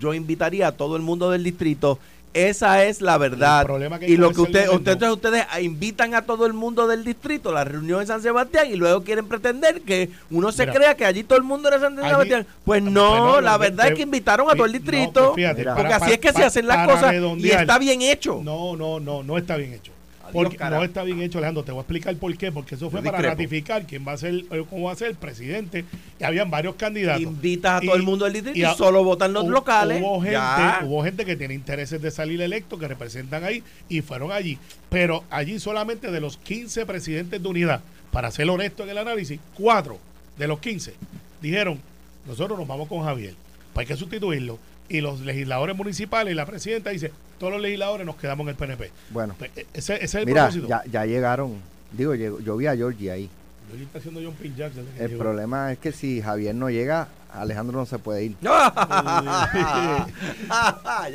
[0.00, 1.98] yo invitaría a todo el mundo del distrito.
[2.34, 3.66] Esa es la verdad.
[4.06, 7.64] Y lo que usted, usted- ustedes invitan a todo el mundo del distrito a la
[7.64, 11.24] reunión en San Sebastián y luego quieren pretender que uno se Mira, crea que allí
[11.24, 12.46] todo el mundo era San Sebastián.
[12.64, 15.32] Pues no, Bueno, la lo que- verdad es que invitaron a todo el no, distrito.
[15.32, 18.40] pues fíjate, porque para- así es que se hacen las cosas y está bien hecho.
[18.44, 19.92] No, no, no, no está bien hecho.
[20.32, 21.62] Porque no está bien hecho, Alejandro.
[21.64, 22.52] Te voy a explicar por qué.
[22.52, 25.14] Porque eso fue para ratificar quién va a ser, eh, cómo va a ser el
[25.16, 25.84] presidente.
[26.20, 27.22] Y habían varios candidatos.
[27.22, 30.00] Invitas a Y- todo el mundo del distrito y, a- solo votan los hubo- locales.
[30.02, 30.80] Hubo gente, Ya.
[30.84, 34.58] hubo gente que tiene intereses de salir electo, que representan ahí y fueron allí.
[34.90, 37.80] Pero allí solamente de los 15 presidentes de unidad,
[38.12, 39.98] para ser honesto en el análisis, cuatro
[40.38, 40.94] de los 15
[41.42, 41.78] dijeron,
[42.26, 43.34] nosotros nos vamos con Javier,
[43.72, 44.58] pues hay que sustituirlo.
[44.88, 48.54] Y los legisladores municipales y la presidenta dice, todos los legisladores nos quedamos en el
[48.56, 48.90] PNP.
[49.10, 50.68] Bueno, Pues, e- ese, ese es el mira, propósito.
[50.68, 51.56] ya, ya llegaron.
[51.92, 53.30] Digo, llegó- yo vi a Georgie ahí.
[53.76, 54.86] Yo está haciendo John Pin Jackson.
[54.98, 55.22] El llegó.
[55.22, 58.34] problema es que si Javier no llega, Alejandro no se puede ir.
[58.42, 60.06] ya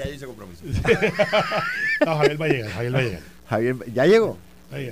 [0.05, 0.63] yo hice compromiso.
[2.05, 3.21] No, Javier va a llegar, Javier va a llegar.
[3.49, 4.37] Javier, ¿ya llegó?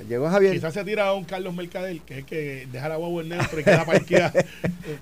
[0.08, 0.54] Llegó Javier.
[0.54, 3.60] Quizás se tira a un Carlos Mercader, que es que deja la guagua en neutro
[3.60, 4.32] y queda parqueada.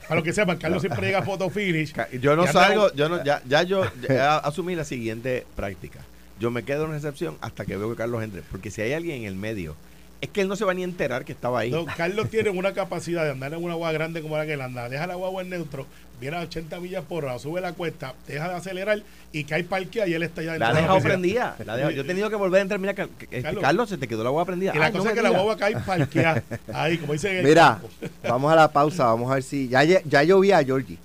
[0.08, 1.94] a lo que sepan, Carlos siempre llega a photo finish.
[2.22, 6.00] Yo no salgo, yo no, ya, ya yo ya asumí la siguiente práctica.
[6.40, 8.42] Yo me quedo en recepción hasta que veo que Carlos entre.
[8.44, 9.76] Porque si hay alguien en el medio
[10.22, 11.72] es que él no se va ni a enterar que estaba ahí.
[11.72, 14.62] No, Carlos tiene una capacidad de andar en una guagua grande como la que él
[14.62, 14.90] anda.
[14.90, 15.86] Deja la guagua en neutro,
[16.20, 20.08] viene a 80 millas por hora, sube la cuesta, deja de acelerar y cae parquea
[20.08, 21.56] y él está ya La ha de dejado prendida.
[21.66, 22.80] la ha dejado- yo he tenido que volver a entrar.
[22.82, 23.62] Mira, Car- este, Carlos.
[23.62, 24.74] Carlos, se te quedó la agua prendida.
[24.76, 26.44] Y la Ay, cosa no es que la guagua cae parqueada.
[26.74, 27.80] Ahí, como el Mira,
[28.24, 29.70] vamos a la pausa, vamos a ver si.
[29.70, 30.98] Ya, ya yo vi a Georgie.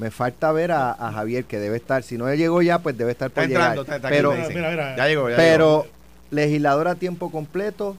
[0.00, 2.02] Me falta ver a, a Javier, que debe estar.
[2.02, 3.78] Si no llegó ya, pues debe estar por Está llegar.
[3.78, 4.32] está- está aquí, pero.
[4.32, 4.96] Mira, mira.
[4.96, 5.86] Ya llegó, ya pero
[6.30, 7.96] ¿legislador a tiempo completo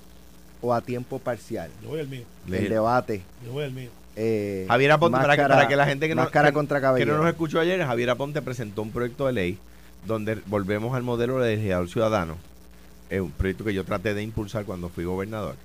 [0.62, 1.70] o a tiempo parcial?
[1.84, 2.24] Yo voy al mío.
[2.52, 3.22] El debate.
[3.46, 3.90] Yo voy al mío.
[4.16, 7.06] eh, Javier Aponte, para, que, máscara- para que la gente que no, que- contra que
[7.06, 9.58] no nos escuchó ayer, Javier Aponte presentó un proyecto de ley
[10.06, 12.36] donde volvemos al modelo de legislador ciudadano.
[13.12, 15.56] Es un proyecto que yo traté de impulsar cuando fui gobernador.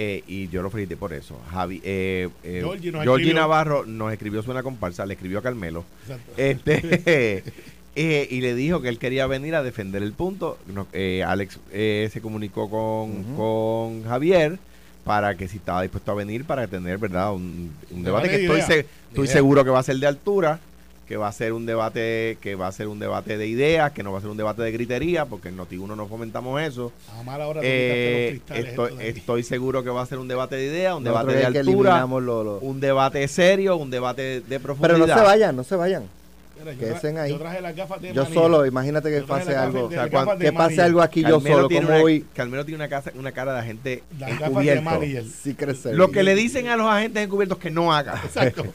[0.00, 1.36] Eh, y yo lo felicité por eso.
[1.50, 3.40] Javi, eh, eh, Georgie nos Georgie escribió.
[3.42, 5.84] Navarro nos escribió su una comparsa, le escribió a Carmelo.
[6.02, 6.32] Exacto.
[6.36, 7.42] Este,
[7.96, 10.56] eh, y le dijo que él quería venir a defender el punto.
[10.72, 14.60] No, eh, Alex eh, se comunicó con, con Javier
[15.02, 17.32] para que si estaba dispuesto a venir para tener, ¿verdad?
[17.34, 20.60] Un, un debate que estoy, se- estoy seguro que va a ser de altura,
[21.08, 24.02] que va a ser un debate, que va a ser un debate de ideas, que
[24.02, 26.92] no va a ser un debate de gritería, porque en Noti1 no fomentamos eso.
[27.18, 30.18] A mala hora tú Eh, quitaste los cristales estoy, estoy seguro que va a ser
[30.18, 33.76] un debate de ideas, un Nosotros debate de altura, eliminamos lo- lo- un debate serio,
[33.76, 34.94] un debate de profundidad.
[34.96, 36.17] Pero no se vayan, no se vayan.
[36.58, 37.30] Mira, quédense tra- ahí.
[37.30, 38.40] yo traje las gafas de Yo manilla.
[38.40, 39.84] solo, imagínate que pase algo.
[39.86, 42.76] O sea, cuando- Que pase algo aquí yo solo, tiene como una, voy Carmelo tiene
[42.76, 45.28] una, casa, una cara de gente Las gafas de encubierto.
[45.42, 45.94] sí crecer.
[45.94, 48.16] Lo que le dicen a los agentes encubiertos que no hagan.
[48.24, 48.64] Exacto.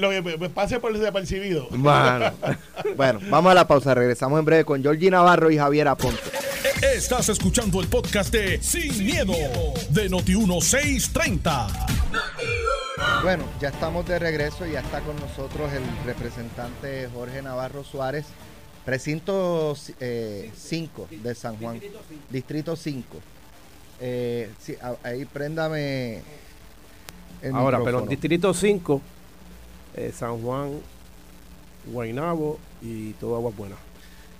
[0.00, 1.68] Lo que pase por desapercibido.
[1.70, 2.32] Mano.
[2.96, 3.94] Bueno, vamos a la pausa.
[3.94, 6.20] Regresamos en breve con Georgie Navarro y Javier Aponte.
[6.94, 9.32] Estás escuchando el podcast de Sin, miedo,
[9.90, 11.66] de Noti1630.
[13.22, 18.26] Bueno, ya estamos de regreso y ya está con nosotros el representante Jorge Navarro Suárez,
[18.84, 21.80] precinto 5 de San Juan,
[22.30, 23.04] distrito 5.
[24.00, 26.22] Eh, sí, ahí préndame
[27.42, 28.02] el Ahora, pero.
[28.02, 29.00] Distrito 5,
[29.96, 30.78] eh, San Juan,
[31.86, 33.76] Guaynabo y todo Agua Buena.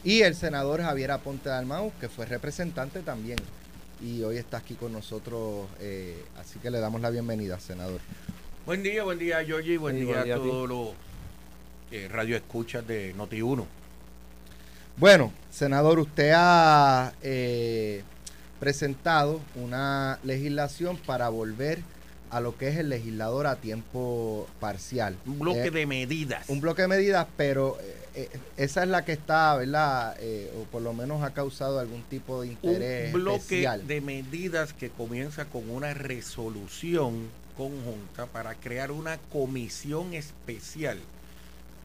[0.05, 3.39] Y el senador Javier Aponte Dalmau, que fue representante también.
[4.01, 8.01] Y hoy está aquí con nosotros, eh, así que le damos la bienvenida, senador.
[8.67, 9.77] Buen día, buen día, Georgie.
[9.79, 10.89] Buen Sí, día buen día a todos los
[11.91, 13.65] eh, radio escuchas de Noti1.
[14.97, 18.03] Bueno, senador, usted ha eh,
[18.61, 21.81] presentado una legislación para volver
[22.31, 25.17] a lo que es el legislador a tiempo parcial.
[25.27, 26.49] Un bloque Eh, de medidas.
[26.49, 30.17] un bloque de medidas, pero eh, eh, esa es la que está, ¿verdad?
[30.21, 33.87] Eh, o por lo menos ha causado algún tipo de interés Un bloque especial.
[33.87, 40.99] de medidas que comienza con una resolución conjunta para crear una comisión especial.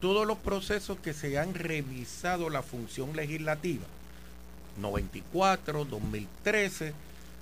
[0.00, 3.84] Todos los procesos que se han revisado la función legislativa,
[4.80, 6.94] 94, 2013,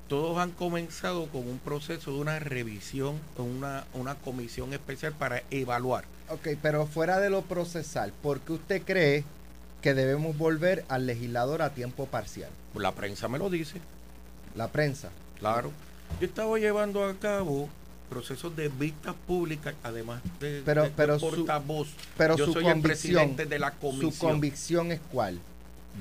[0.09, 6.05] todos han comenzado con un proceso de una revisión, una, una comisión especial para evaluar.
[6.31, 9.25] Ok, pero fuera de lo procesal, ¿por qué usted cree
[9.83, 12.51] que debemos volver al legislador a tiempo parcial?
[12.75, 13.81] La prensa me lo dice.
[14.55, 15.11] La prensa.
[15.39, 15.71] Claro.
[16.21, 17.69] Yo estaba llevando a cabo
[18.09, 21.89] procesos de vistas públicas, además de, Pero- de- de pero su- portavoz.
[22.17, 22.83] Pero Yo su soy el convicción,
[23.15, 24.13] presidente de la comisión.
[24.13, 25.39] su convicción es cuál?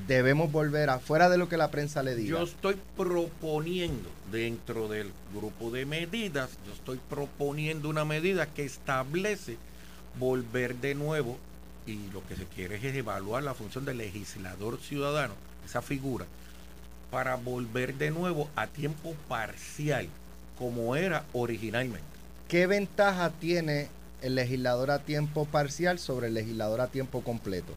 [0.07, 2.29] Debemos volver a, fuera de lo que la prensa le diga.
[2.37, 9.57] Yo estoy proponiendo dentro del grupo de medidas, yo estoy proponiendo una medida que establece
[10.19, 11.37] volver de nuevo
[11.87, 15.33] y lo que se quiere es evaluar la función del legislador ciudadano,
[15.65, 16.25] esa figura,
[17.09, 20.09] para volver de nuevo a tiempo parcial,
[20.57, 22.05] como era originalmente.
[22.47, 23.89] ¿Qué ventaja tiene
[24.21, 27.73] el legislador a tiempo parcial sobre el legislador a tiempo completo?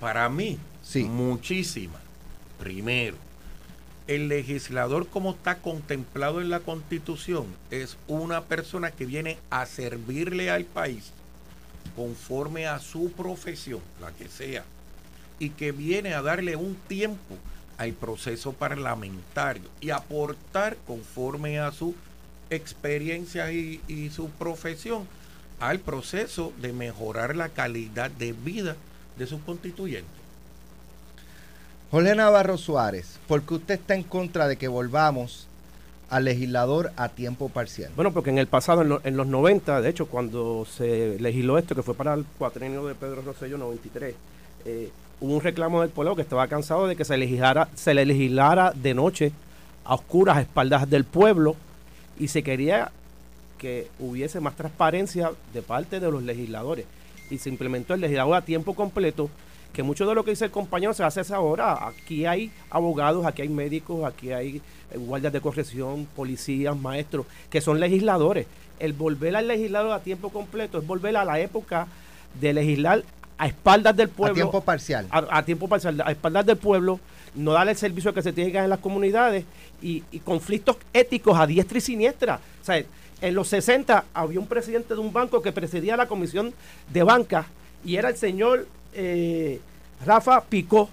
[0.00, 1.04] Para mí, Sí.
[1.04, 1.98] muchísima.
[2.58, 3.16] Primero,
[4.06, 10.50] el legislador como está contemplado en la constitución es una persona que viene a servirle
[10.50, 11.10] al país
[11.96, 14.64] conforme a su profesión, la que sea,
[15.38, 17.36] y que viene a darle un tiempo
[17.78, 21.94] al proceso parlamentario y aportar conforme a su
[22.50, 25.06] experiencia y, y su profesión
[25.60, 28.76] al proceso de mejorar la calidad de vida
[29.18, 30.10] de sus constituyentes.
[31.90, 35.46] Jorge Navarro Suárez, ¿por qué usted está en contra de que volvamos
[36.08, 37.90] al legislador a tiempo parcial?
[37.94, 41.58] Bueno, porque en el pasado, en, lo- en los 90, de hecho, cuando se legisló
[41.58, 44.14] esto, que fue para el cuatrenio de Pedro Rosselló 93,
[44.64, 44.90] eh,
[45.22, 47.14] hubo un reclamo del pueblo que estaba cansado de que se
[47.74, 49.32] se le legislara de noche,
[49.84, 51.54] a oscuras, espaldas del pueblo,
[52.18, 52.90] y se quería
[53.56, 56.86] que hubiese más transparencia de parte de los legisladores.
[57.30, 59.30] Y se implementó el legislador a tiempo completo,
[59.72, 61.86] que mucho de lo que dice el compañero se hace esa hora.
[61.86, 64.56] Aquí hay abogados, aquí hay médicos, aquí hay
[64.90, 68.48] eh, guardias de corrección, policías, maestros, que son legisladores.
[68.80, 71.86] El volver al legislador a tiempo completo es volver a la época
[72.40, 73.04] de legislar
[73.42, 74.34] a espaldas del pueblo.
[74.34, 75.08] A tiempo parcial.
[75.10, 77.00] A, a tiempo parcial, a espaldas del pueblo,
[77.34, 79.44] no darle el servicio que se tiene que dar en las comunidades
[79.82, 82.38] y, y conflictos éticos a diestra y siniestra.
[82.60, 82.84] O sea,
[83.20, 86.54] en los 60 había un presidente de un banco que presidía la comisión
[86.92, 87.46] de banca
[87.84, 89.60] y era el señor eh,
[90.06, 90.88] Rafa Picó.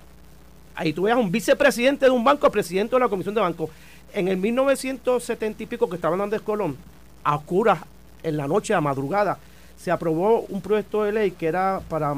[0.73, 3.69] Ahí tú veas un vicepresidente de un banco, presidente de la comisión de banco.
[4.11, 6.77] En el 1970 y pico que estaba en Andrés Colón,
[7.23, 7.77] a oscuras,
[8.23, 9.37] en la noche, a madrugada,
[9.81, 12.13] se aprobó un proyecto de ley que era para,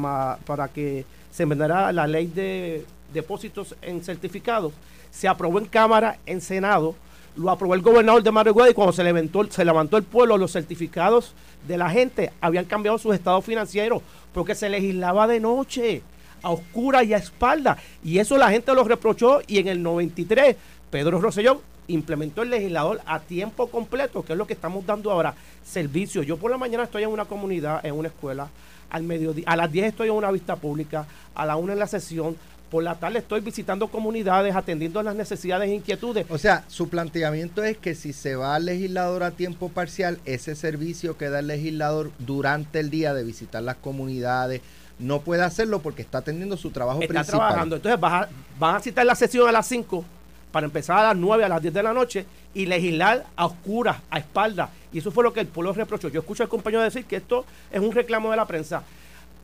[0.46, 4.74] para que se enmendara la ley de depósitos en certificados.
[5.12, 6.96] Se aprobó en Cámara, en Senado,
[7.36, 10.52] lo aprobó el gobernador de Mario y cuando se levantó, se levantó el pueblo, los
[10.52, 11.34] certificados
[11.68, 14.02] de la gente habían cambiado sus estados financieros
[14.34, 16.02] porque se legislaba de noche,
[16.42, 17.78] a oscura y a espalda.
[18.04, 20.56] Y eso la gente lo reprochó y en el 93
[20.90, 25.34] Pedro Rosselló implementó el legislador a tiempo completo, que es lo que estamos dando ahora,
[25.64, 26.24] servicio.
[26.24, 28.50] Yo por la mañana estoy en una comunidad, en una escuela,
[28.90, 31.88] al mediodía, a las 10 estoy en una vista pública, a la 1 en la
[31.88, 32.36] sesión,
[32.70, 36.26] por la tarde estoy visitando comunidades, atendiendo las necesidades e inquietudes.
[36.30, 40.56] O sea, su planteamiento es que si se va al legislador a tiempo parcial, ese
[40.56, 44.62] servicio que da el legislador durante el día de visitar las comunidades,
[45.00, 47.40] no puede hacerlo porque está atendiendo su trabajo está principal.
[47.40, 47.76] trabajando.
[47.76, 48.30] Entonces vas
[48.62, 50.06] a, a citar la sesión a las 5
[50.52, 53.98] para empezar a las 9, a las 10 de la noche y legislar a oscuras,
[54.10, 54.70] a espaldas.
[54.92, 56.10] Y eso fue lo que el pueblo reprochó.
[56.10, 58.84] Yo escucho al compañero decir que esto es un reclamo de la prensa.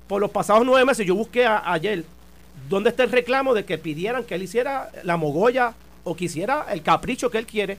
[0.07, 2.03] Por los pasados nueve meses, yo busqué a- ayer
[2.69, 6.65] dónde está el reclamo de que pidieran que él hiciera la mogolla o que hiciera
[6.71, 7.77] el capricho que él quiere.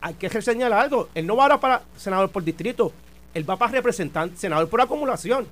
[0.00, 1.08] Hay que reseñar algo.
[1.14, 2.92] Él no va ahora para senador por distrito,
[3.34, 5.46] él va para representante, senador por acumulación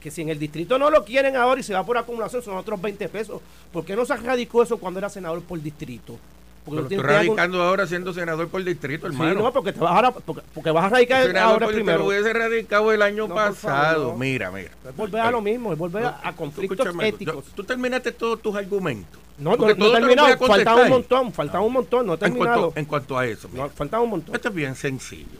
[0.00, 2.56] que si en el distrito no lo quieren ahora y se va por acumulación son
[2.56, 3.40] otros 20 pesos.
[3.72, 6.18] ¿Por qué no se radicó eso cuando era senador por distrito?
[6.66, 9.40] Porque algún- radicando ahora siendo senador por distrito, Sí, hermano.
[9.40, 11.98] no, porque, te vas ahora, porque, porque vas a radicar senador ahora por primero.
[12.00, 13.94] lo hubiese radicado el año No, pasado.
[14.02, 14.18] favor, no.
[14.18, 14.70] Mira, mira.
[14.88, 17.46] Es volver a lo mismo, es volver a, a conflictos éticos.
[17.46, 19.20] Yo- Tú terminaste todos tus argumentos.
[19.38, 22.20] No, no, Porque no terminado, a faltaba un montón, faltaba un montón, no he En
[22.20, 22.60] terminado.
[22.62, 24.34] cuanto, en cuanto a eso, mira, No, faltaba un montón.
[24.34, 25.38] esto es bien sencillo.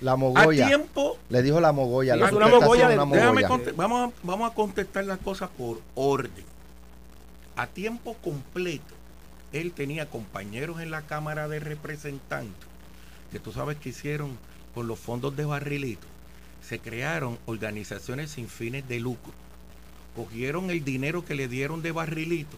[0.00, 0.66] La A mogolla.
[0.66, 2.14] tiempo, Le dijo la mogolla.
[2.14, 6.44] Sí, la es una de- vamos, a, vamos a contestar las cosas por orden.
[7.54, 8.91] A tiempo completo,
[9.52, 12.68] él tenía compañeros en la Cámara de Representantes,
[13.30, 14.38] que tú sabes que hicieron
[14.74, 16.06] con los fondos de barrilito.
[16.62, 19.32] Se crearon organizaciones sin fines de lucro.
[20.16, 22.56] Cogieron el dinero que le dieron de barrilito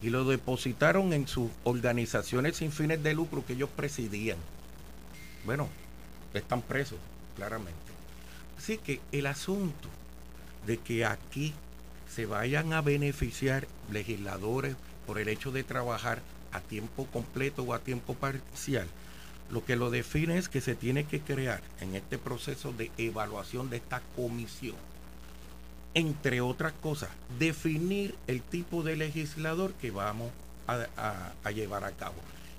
[0.00, 4.38] y lo depositaron en sus organizaciones sin fines de lucro que ellos presidían.
[5.44, 5.68] Bueno,
[6.34, 6.98] están presos,
[7.36, 7.78] claramente.
[8.58, 9.88] Así que el asunto
[10.66, 11.54] de que aquí
[12.08, 14.76] se vayan a beneficiar legisladores
[15.06, 16.20] por el hecho de trabajar
[16.52, 18.86] a tiempo completo o a tiempo parcial,
[19.50, 23.68] lo que lo define es que se tiene que crear en este proceso de evaluación
[23.68, 24.76] de esta comisión,
[25.94, 30.30] entre otras cosas, definir el tipo de legislador que vamos
[30.66, 32.14] a, llevar a cabo.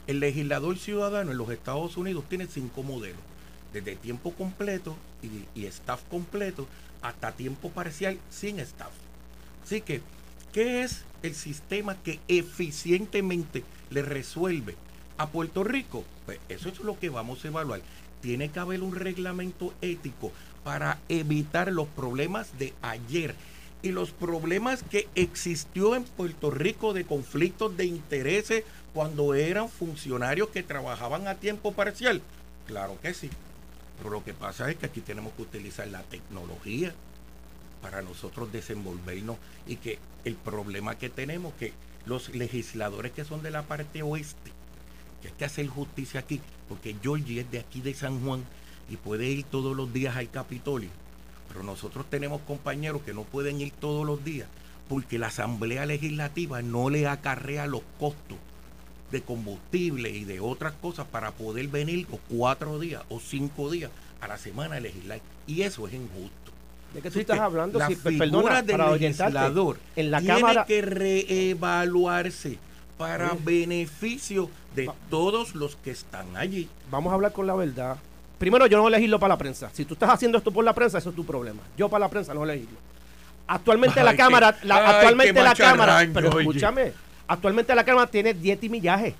[0.06, 3.22] El legislador ciudadano en los Estados Unidos tiene cinco modelos,
[3.72, 6.68] desde tiempo completo y, y staff completo
[7.02, 8.92] hasta tiempo parcial sin staff.
[9.64, 10.02] Así que,
[10.54, 14.76] ¿qué es el sistema que eficientemente le resuelve
[15.18, 16.06] a Puerto Rico?
[16.26, 17.82] Pues eso es lo que vamos a evaluar.
[18.22, 20.32] Tiene que haber un reglamento ético
[20.64, 23.36] para evitar los problemas de ayer
[23.82, 28.64] y los problemas que existió en Puerto Rico de conflictos de intereses
[28.94, 32.22] cuando eran funcionarios que trabajaban a tiempo parcial.
[32.66, 33.30] Claro que sí.
[33.98, 36.94] Pero lo que pasa es que aquí tenemos que utilizar la tecnología
[37.84, 41.74] para nosotros desenvolvernos y que el problema que tenemos que
[42.06, 44.52] los legisladores que son de la parte oeste,
[45.22, 48.44] que hay que hacer justicia aquí, porque Georgie es de aquí de San Juan
[48.90, 50.90] y puede ir todos los días al Capitolio,
[51.50, 54.48] pero nosotros tenemos compañeros que no pueden ir todos los días
[54.88, 58.38] porque la Asamblea Legislativa no le acarrea los costos
[59.12, 63.92] de combustible y de otras cosas para poder venir los cuatro días o cinco días
[64.22, 65.22] a la semana a legislar.
[65.46, 66.43] Y eso es injusto.
[66.94, 67.80] ¿De qué tú estás hablando?
[67.80, 72.58] La Si- figura perdona, del para legislador en la tiene Cámara- que reevaluarse
[72.98, 76.70] para beneficio de Va- todos los que están allí.
[76.92, 77.98] Vamos a hablar con la verdad.
[78.38, 79.70] Primero, yo no legislo para la prensa.
[79.74, 81.62] Si tú estás haciendo esto por la prensa, eso es tu problema.
[81.78, 82.44] Yo para la prensa no.
[83.48, 86.40] Actualmente Ay, la qué- Cámara, la- ay, actualmente la Cámara, pero oye.
[86.42, 86.94] escúchame,
[87.28, 89.16] actualmente la Cámara tiene dieta y millaje.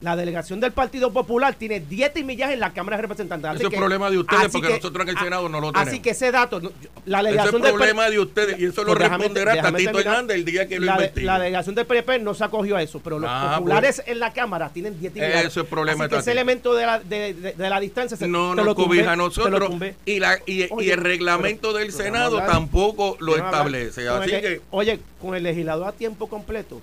[0.00, 3.50] La delegación del Partido Popular tiene 10 millas en la Cámara de Representantes.
[3.50, 5.60] Así Eso es problema de ustedes, así porque que- nosotros en el a- Senado no
[5.60, 6.02] lo Así tenemos.
[6.04, 8.82] que ese dato, no, yo- la Ese delegación es del problema de ustedes y eso
[8.84, 10.12] lo Pues déjame- responderá déjame Tatito terminar.
[10.14, 11.26] Hernández el día que lo la, investigue.
[11.26, 14.32] la delegación del PNP no se acogió a eso, pero los Ah, populares en la
[14.32, 15.44] Cámara tienen 10 millas.
[15.44, 18.16] Eso es problema Así de que ese elemento de la, de, de- de la distancia
[18.16, 19.68] se- no nos cobija a nosotros
[20.04, 22.52] y, la, y, y el reglamento pero- del Senado hablar.
[22.52, 24.08] tampoco lo establece.
[24.08, 26.80] Así que Oye, con el legislador a tiempo completo,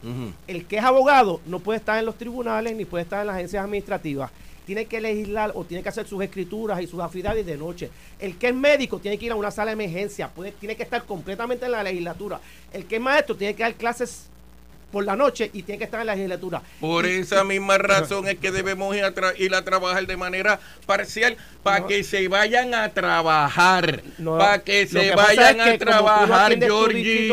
[0.47, 3.35] el que es abogado no puede estar en los tribunales ni puede estar en las
[3.35, 4.31] agencias administrativas.
[4.65, 7.91] Tiene que legislar o tiene que hacer sus escrituras y sus afidades de noche.
[8.17, 10.83] El que es médico tiene que ir a una sala de emergencia, puede, tiene que
[10.83, 12.39] estar completamente en la legislatura.
[12.73, 14.27] El que es maestro tiene que dar clases
[14.95, 16.61] por la noche y tiene que estar en la legislatura.
[16.79, 20.15] por Y- esa misma razón es que debemos ir a, tra- ir a trabajar de
[20.15, 21.87] manera parcial para No.
[21.87, 26.57] que se vayan a trabajar, No, para que se que vayan es que a trabajar,
[26.57, 27.29] Georgie.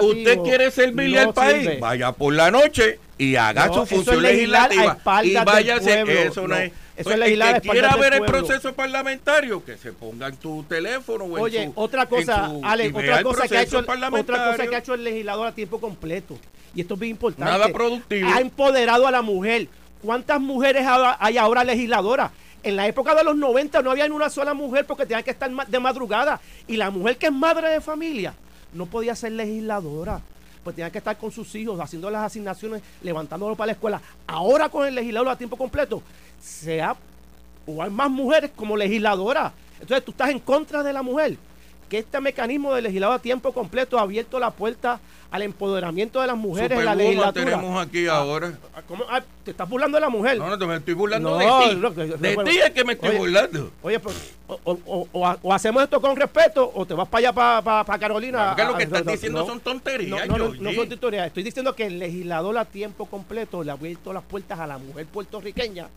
[0.00, 1.78] Usted quiere servirle no al país, sirve.
[1.78, 5.34] vaya por la noche y haga No, su eso función es legislar a legislativa y
[5.44, 6.02] váyase.
[6.26, 6.72] Eso no, No, es.
[6.98, 10.36] Eso Pues es legislar el que quiera ver el proceso parlamentario, que se ponga en
[10.36, 13.78] tu teléfono o en Oye, su- otra en cosa, Ale, otra cosa, que ha hecho,
[13.78, 14.10] otra
[14.50, 16.38] cosa que ha hecho el legislador a tiempo completo,
[16.74, 17.50] y esto es bien importante.
[17.50, 18.28] Nada productivo.
[18.28, 19.68] Ha empoderado a la mujer.
[20.02, 22.30] ¿Cuántas mujeres ha- hay ahora legisladoras?
[22.62, 25.30] En la época de los 90 no había ni una sola mujer porque tenía que
[25.30, 26.40] estar de madrugada.
[26.66, 28.34] Y la mujer que es madre de familia
[28.72, 30.20] no podía ser legisladora.
[30.74, 34.02] Pues que estar con sus hijos, haciendo las asignaciones, levantándolo para la escuela.
[34.26, 36.02] Ahora con el legislador a tiempo completo,
[36.38, 36.82] se
[37.66, 39.54] o hay más mujeres como legisladoras.
[39.80, 41.38] Entonces tú estás en contra de la mujer.
[41.88, 46.26] Que este mecanismo de legislador a tiempo completo ha abierto la puerta al empoderamiento de
[46.26, 47.44] las mujeres en la legislatura.
[47.44, 48.58] tenemos aquí ahora.
[48.74, 49.04] Ah, ¿Cómo?
[49.10, 50.38] Ah, ¿Te estás burlando de la mujer?
[50.38, 51.76] No, no, te me estoy burlando No, de ti.
[51.76, 53.70] no, de ti es que me estoy oye, burlando.
[53.82, 57.06] Oye, pues, o, o- o- o ha- o hacemos esto con respeto o te vas
[57.08, 58.48] para allá, para, para, Carolina.
[58.48, 61.26] Porque lo que estás diciendo son tonterías, No, no, no, son tonterías.
[61.26, 64.78] Estoy diciendo que el legislador a tiempo completo le ha abierto las puertas a la
[64.78, 65.88] mujer puertorriqueña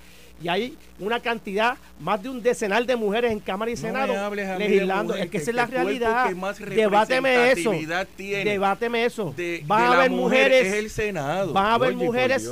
[0.43, 4.11] y hay una cantidad, más de un decenal de mujeres en Cámara y Senado
[4.57, 5.13] legislando.
[5.13, 6.31] mujer, Es que esa es la cuerpo realidad.
[6.67, 7.71] Debáteme eso.
[8.17, 9.20] Debáteme eso.
[9.31, 11.53] De, Va de a la haber mujer mujeres es el Senado.
[11.53, 12.51] van a haber mujeres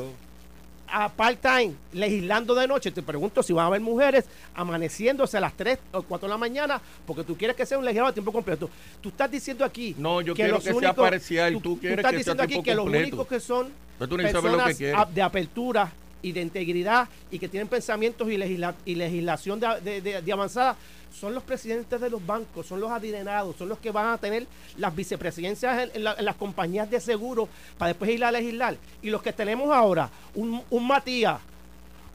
[0.92, 2.90] a part-time legislando de noche.
[2.92, 6.38] Te pregunto si van a haber mujeres amaneciéndose a las 3 o 4 de la
[6.38, 8.70] mañana porque tú quieres que sea un legislador a tiempo completo.
[9.02, 9.96] Tú estás diciendo aquí.
[10.00, 11.60] No, yo quiero los que sea parcial.
[11.62, 13.68] Tú quieres estás que sea diciendo aquí que los únicos que son
[14.00, 18.76] tú que personas a- de apertura y de integridad y que tienen pensamientos y, legisla-
[18.84, 20.76] y legislación de, de- de- de avanzada
[21.12, 24.46] son los presidentes de los bancos, son los adinerados, son los que van a tener
[24.78, 28.78] las vicepresidencias en, en la- en las compañías de seguro para después ir a legislar.
[29.02, 31.40] Y los que tenemos ahora, un, un Matías,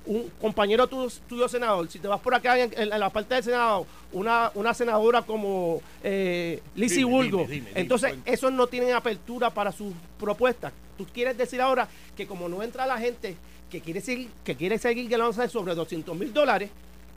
[0.06, 3.34] un compañero tuyo, tuyo senador, si te vas por acá en, en- en la parte
[3.34, 9.48] del Senado, una, una senadora como eh, Lizzie Bulgo, dime, entonces esos no tienen apertura
[9.50, 10.72] para sus propuestas.
[10.98, 13.36] Tú quieres decir ahora que como no entra la gente
[13.70, 16.70] que quiere seguir, que quiere seguir ganándose sobre 200 mil dólares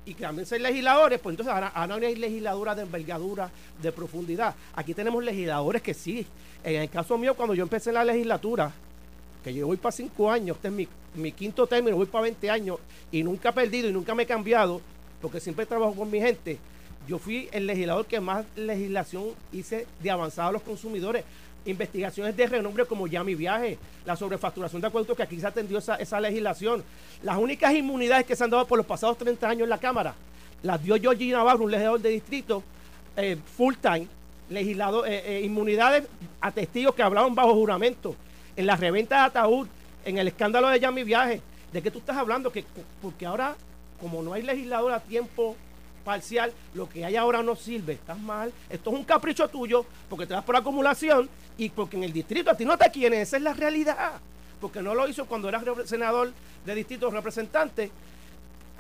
[0.07, 4.55] y también ser legisladores, pues entonces ahora, ahora hay legisladuras de envergadura, de profundidad.
[4.73, 6.25] Aquí tenemos legisladores que sí.
[6.63, 8.71] En el caso mío, cuando yo empecé la legislatura,
[9.43, 12.49] que yo voy para cinco años, este es mi, mi quinto término, voy para 20
[12.49, 12.79] años
[13.11, 14.79] y nunca he perdido y nunca me he cambiado,
[15.21, 16.57] porque siempre trabajo con mi gente.
[17.05, 21.25] Yo fui el legislador que más legislación hice de avanzada a los consumidores.
[21.65, 25.79] Investigaciones de renombre como Ya Mi Viaje, la sobrefacturación de acuerdos que aquí se atendió
[25.79, 26.83] esa, legislación.
[27.23, 30.15] Las únicas inmunidades que se han dado por los pasados 30 años en la Cámara
[30.63, 32.63] las dio Georgie Navarro, un legislador de distrito,
[33.15, 34.07] eh, full time,
[34.49, 36.03] legislador, eh, eh, inmunidades
[36.41, 38.15] a testigos que hablaban bajo juramento,
[38.55, 39.67] en la reventa de ataúd,
[40.03, 41.41] en el escándalo de Ya Mi Viaje.
[41.71, 42.51] ¿De qué tú estás hablando?
[42.51, 42.63] Que,
[43.01, 43.55] porque ahora,
[43.99, 45.55] como no hay legislador a tiempo
[46.07, 47.93] parcial, lo que hay ahora no sirve.
[47.93, 48.53] Estás mal.
[48.69, 52.51] Esto es un capricho tuyo porque te das por acumulación y porque en el distrito
[52.51, 53.19] a ti no te quieren.
[53.21, 54.13] Esa es la realidad.
[54.61, 56.31] Porque no lo hizo cuando era senador
[56.65, 57.91] de distrito representante.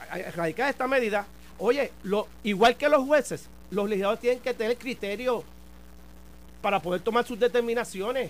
[0.09, 1.25] A- a- Radicar esta medida.
[1.59, 5.43] Oye, lo, igual que los jueces, los legisladores tienen que tener criterio
[6.61, 8.29] para poder tomar sus determinaciones.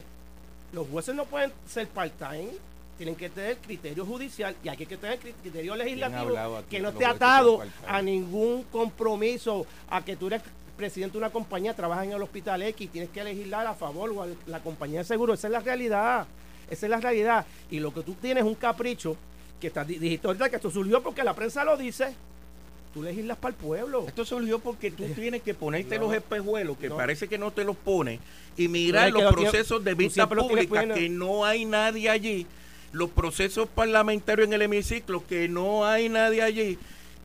[0.74, 2.52] Los jueces no pueden ser part-time,
[2.98, 6.30] tienen que tener criterio judicial y aquí hay que tener cri- criterio legislativo
[6.70, 7.58] que no esté atado
[7.88, 10.42] a ningún compromiso, a que tú eres
[10.78, 14.24] presidente de una compañía, trabajas en el hospital X, tienes que legislar a favor o
[14.24, 15.34] a la compañía de seguro.
[15.34, 16.28] Esa es la realidad.
[16.70, 17.46] Esa es la realidad.
[17.70, 19.18] Y lo que tú tienes es un capricho
[19.60, 22.14] que estás, di- dijiste ahorita que esto surgió porque la prensa lo dice.
[22.94, 24.06] Tú legislas para el pueblo.
[24.08, 26.96] Esto surgió porque tú tienes que ponerte los espejuelos, que No.
[26.98, 28.20] parece que no te los pones,
[28.56, 32.48] y mirar No, los tiene- procesos de vista tienes pública, que no hay nadie allí,
[32.92, 36.80] los procesos parlamentarios en el hemiciclo, que no hay nadie allí,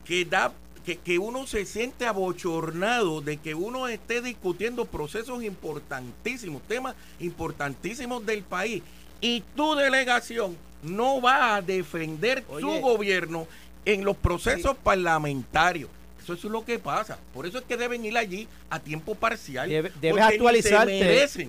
[0.05, 0.53] que da
[0.85, 8.25] que, que uno se siente abochornado de que uno esté discutiendo procesos importantísimos, temas importantísimos
[8.25, 8.83] del país,
[9.21, 12.81] y tu delegación no va a defender su Oye.
[12.81, 13.47] gobierno
[13.85, 15.89] en los procesos parlamentarios.
[16.23, 17.17] Eso es lo que pasa.
[17.33, 19.69] Por eso es que deben ir allí a tiempo parcial.
[19.69, 20.93] Debe- debes actualizarte,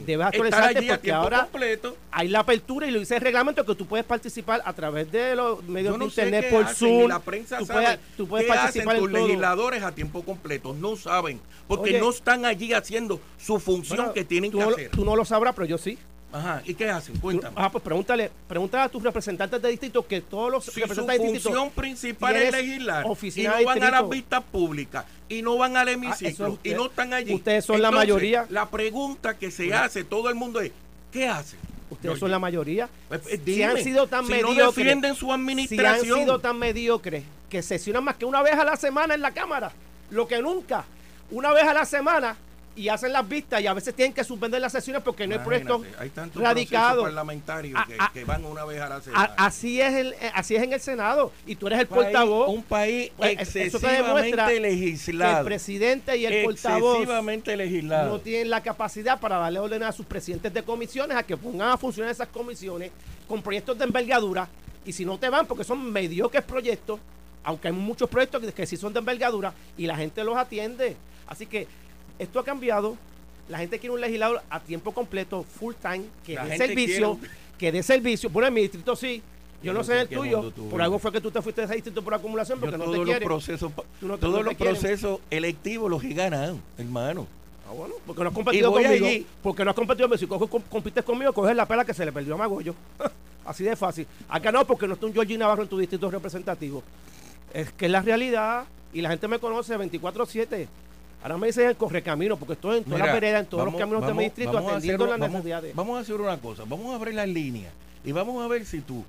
[0.06, 1.96] debes actualizarte allí porque ahora completo.
[2.10, 5.34] Hay la apertura y lo dice el reglamento que tú puedes participar a través de
[5.36, 7.08] los medios de internet por hacen, Zoom.
[7.08, 10.74] la prensa tú, sabe puedes, tú puedes qué hacen participar tus legisladores a tiempo completo.
[10.74, 12.00] No saben, porque Oye.
[12.00, 14.90] no están allí haciendo su función Bueno, que tienen que no, hacer.
[14.90, 15.98] tú no lo sabrás, pero yo sí.
[16.34, 17.16] Ajá, ¿y qué hacen?
[17.18, 17.54] Cuéntame.
[17.56, 21.20] ah, pues pregúntale, pregúntale a tus representantes de distrito que todos los si su representantes
[21.22, 25.56] de distrito función principal es legislar y no van a las vistas públicas y no
[25.56, 26.76] van al hemiciclo eso es y usted.
[26.76, 27.32] no están allí.
[27.34, 28.46] Ustedes son la mayoría.
[28.50, 30.72] La pregunta que se hace todo el mundo es,
[31.12, 31.60] ¿qué hacen?
[31.88, 32.88] Ustedes Yo- son la mayoría.
[33.12, 36.18] Eh, eh, si han sido tan si no defienden su si han administración.
[36.18, 39.70] sido tan mediocres que sesionan más que una vez a la semana en la Cámara,
[40.10, 40.84] lo que nunca,
[41.30, 42.36] una vez a la semana
[42.76, 45.38] y hacen las vistas y a veces tienen que suspender las sesiones porque no hay
[45.44, 47.04] proyectos Imagínate, hay tantos radicados.
[47.04, 49.34] parlamentarios A- que, a- que van una vez a la A- semana.
[49.36, 52.48] así es el, eh, así es en el Senado y tú eres el país- portavoz.
[52.48, 55.38] un país demuestra excesivamente que legislado.
[55.38, 57.06] el presidente y el portavoz
[57.46, 58.08] legislado.
[58.10, 61.70] no tienen la capacidad para darle órdenes a sus presidentes de comisiones a que pongan
[61.70, 62.90] a funcionar esas comisiones
[63.28, 64.48] con proyectos de envergadura
[64.84, 66.98] y si no te van porque son mediocres proyectos,
[67.44, 70.96] aunque hay muchos proyectos que, que sí son de envergadura y la gente los atiende.
[71.26, 71.66] Así que
[72.18, 72.96] esto ha cambiado.
[73.48, 77.34] La gente quiere un legislador a tiempo completo, full time, que La dé servicio, quiere
[77.58, 78.30] que dé servicio.
[78.30, 79.22] Bueno, en mi distrito sí.
[79.62, 80.50] Yo Yo no sé el tuyo.
[80.70, 82.84] Por algo fue que tú te fuiste de ese distrito por acumulación Yo porque no
[82.84, 84.74] todos te los procesos, Tú no te- todos no los quieren.
[84.76, 87.26] procesos electivos los he ganado, hermano.
[87.66, 89.06] Ah, bueno, porque no has competido conmigo.
[89.06, 89.26] allí.
[89.42, 90.18] Porque no has competido conmigo.
[90.18, 92.74] Si coges- com- compites conmigo, coges la pela que se le perdió a Magollo.
[93.46, 94.06] Así de fácil.
[94.28, 96.82] Acá no, porque no está un Georgie Navarro en tu distrito representativo.
[97.54, 98.64] Es que es la realidad.
[98.92, 100.66] Y la gente me conoce 24-7.
[101.24, 103.80] Ahora me dicen el correcamino, porque estoy en todas las veredas, en todos vamos- los
[103.80, 105.74] caminos de vamos- mi distrito, vamos atendiendo hacer- las vamos- necesidades.
[105.74, 107.72] Vamos a hacer una cosa, vamos a abrir las líneas
[108.04, 109.02] y vamos a ver si tú,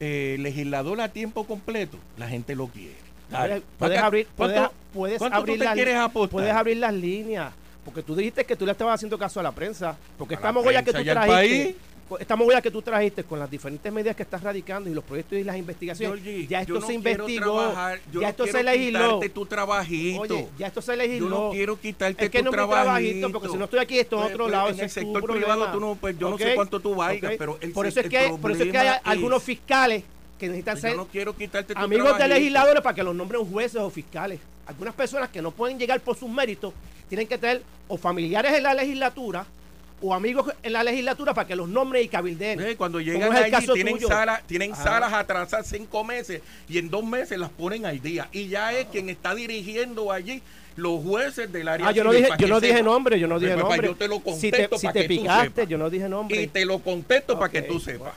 [0.00, 2.96] eh, legislador a tiempo completo, la gente lo quiere.
[3.30, 3.62] Dale.
[3.78, 5.74] Puedes, Acá, abrir, puedes, ¿cuánto- puedes abrir tú te las
[6.30, 7.52] puedes abrir las líneas.
[7.84, 9.96] Porque tú dijiste que tú le estabas haciendo caso a la prensa.
[10.18, 10.36] Porque A
[10.80, 11.64] esta que tú trajiste.
[11.64, 11.76] país.
[12.18, 15.38] Esta mogolla que tú trajiste con las diferentes medidas que estás radicando y los proyectos
[15.38, 16.22] y las investigaciones.
[16.22, 17.56] Georgie, ya esto yo no se investigó.
[17.60, 19.20] trabajar, yo ya no esto se legisló.
[19.32, 20.20] tu trabajito.
[20.22, 21.28] Oye, ya esto se yo legisló.
[21.28, 22.84] no quiero quitarte es que tu no es trabajito.
[22.84, 24.68] trabajito, porque si no estoy aquí, esto en Pues, otro pues, lado.
[24.70, 27.38] En el es sector privado, tú no, pues, yo no sé cuánto tú valgas, ¿Ok?
[27.38, 29.44] pero el, por eso es el que, hay- por eso es que hay algunos es-
[29.46, 30.04] fiscales
[30.38, 32.34] que necesitan yo ser no quiero quitarte tu amigos de trabajito.
[32.38, 34.40] legisladores para que los nombren jueces o fiscales.
[34.66, 36.72] Algunas personas que no pueden llegar por sus méritos
[37.08, 39.44] tienen que tener o familiares en la legislatura
[40.02, 42.76] o amigos en la legislatura para que los nombren y cabildeen.
[42.76, 44.08] Cuando llegan allí tienen, tuyo.
[44.08, 44.82] sala- tienen Ajá.
[44.82, 48.28] salas atrasadas cinco meses y en dos meses las ponen al día.
[48.32, 50.42] Y ya es quien está dirigiendo allí
[50.80, 53.52] los jueces del área Ah, yo no dije, yo no dije nombre, yo no dije
[53.54, 53.88] Pues, pues, nombre.
[53.88, 55.68] Yo te lo si contesto te, si para te que tú picaste, sepas.
[55.68, 56.42] yo no dije nombre.
[56.42, 58.12] Y te lo contesto para que tú sepas.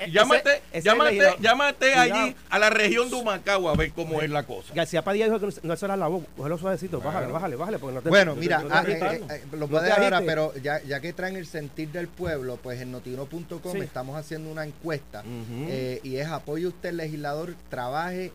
[0.00, 2.14] ese- llámate ese llámate, llámate Cuidado.
[2.14, 4.72] allí a la región de Humacao a ver cómo es la cosa.
[4.74, 6.24] García Padilla dijo que no, será la voz.
[6.36, 7.78] Cógelo suavecito, bájale, bájale, bájale.
[7.78, 8.84] Porque no te, Bueno, no mira, no te ah,
[9.14, 11.88] eh, eh, eh, lo voy a dejar ahora, pero ya, ya que traen el sentir
[11.90, 13.78] del pueblo, pues en notiuno.com Sí.
[13.80, 15.24] estamos haciendo una encuesta
[15.68, 18.32] eh, y es apoyo usted legislador, trabaje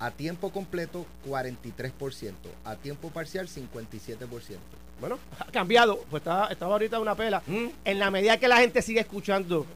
[0.00, 2.32] a tiempo completo 43%,
[2.64, 4.56] a tiempo parcial 57%.
[5.00, 6.04] Bueno, ha cambiado.
[6.10, 7.42] Pues estaba, estaba ahorita una pela.
[7.46, 7.66] Mm.
[7.84, 9.66] En la medida que la gente sigue escuchando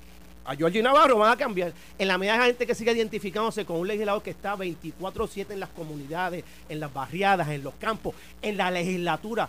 [0.45, 1.73] a Georgie Navarro, van a cambiar.
[1.99, 5.51] En la medida que la gente que sigue identificándose con un legislador que está 24-7
[5.51, 9.49] en las comunidades, en las barriadas, en los campos, en la legislatura,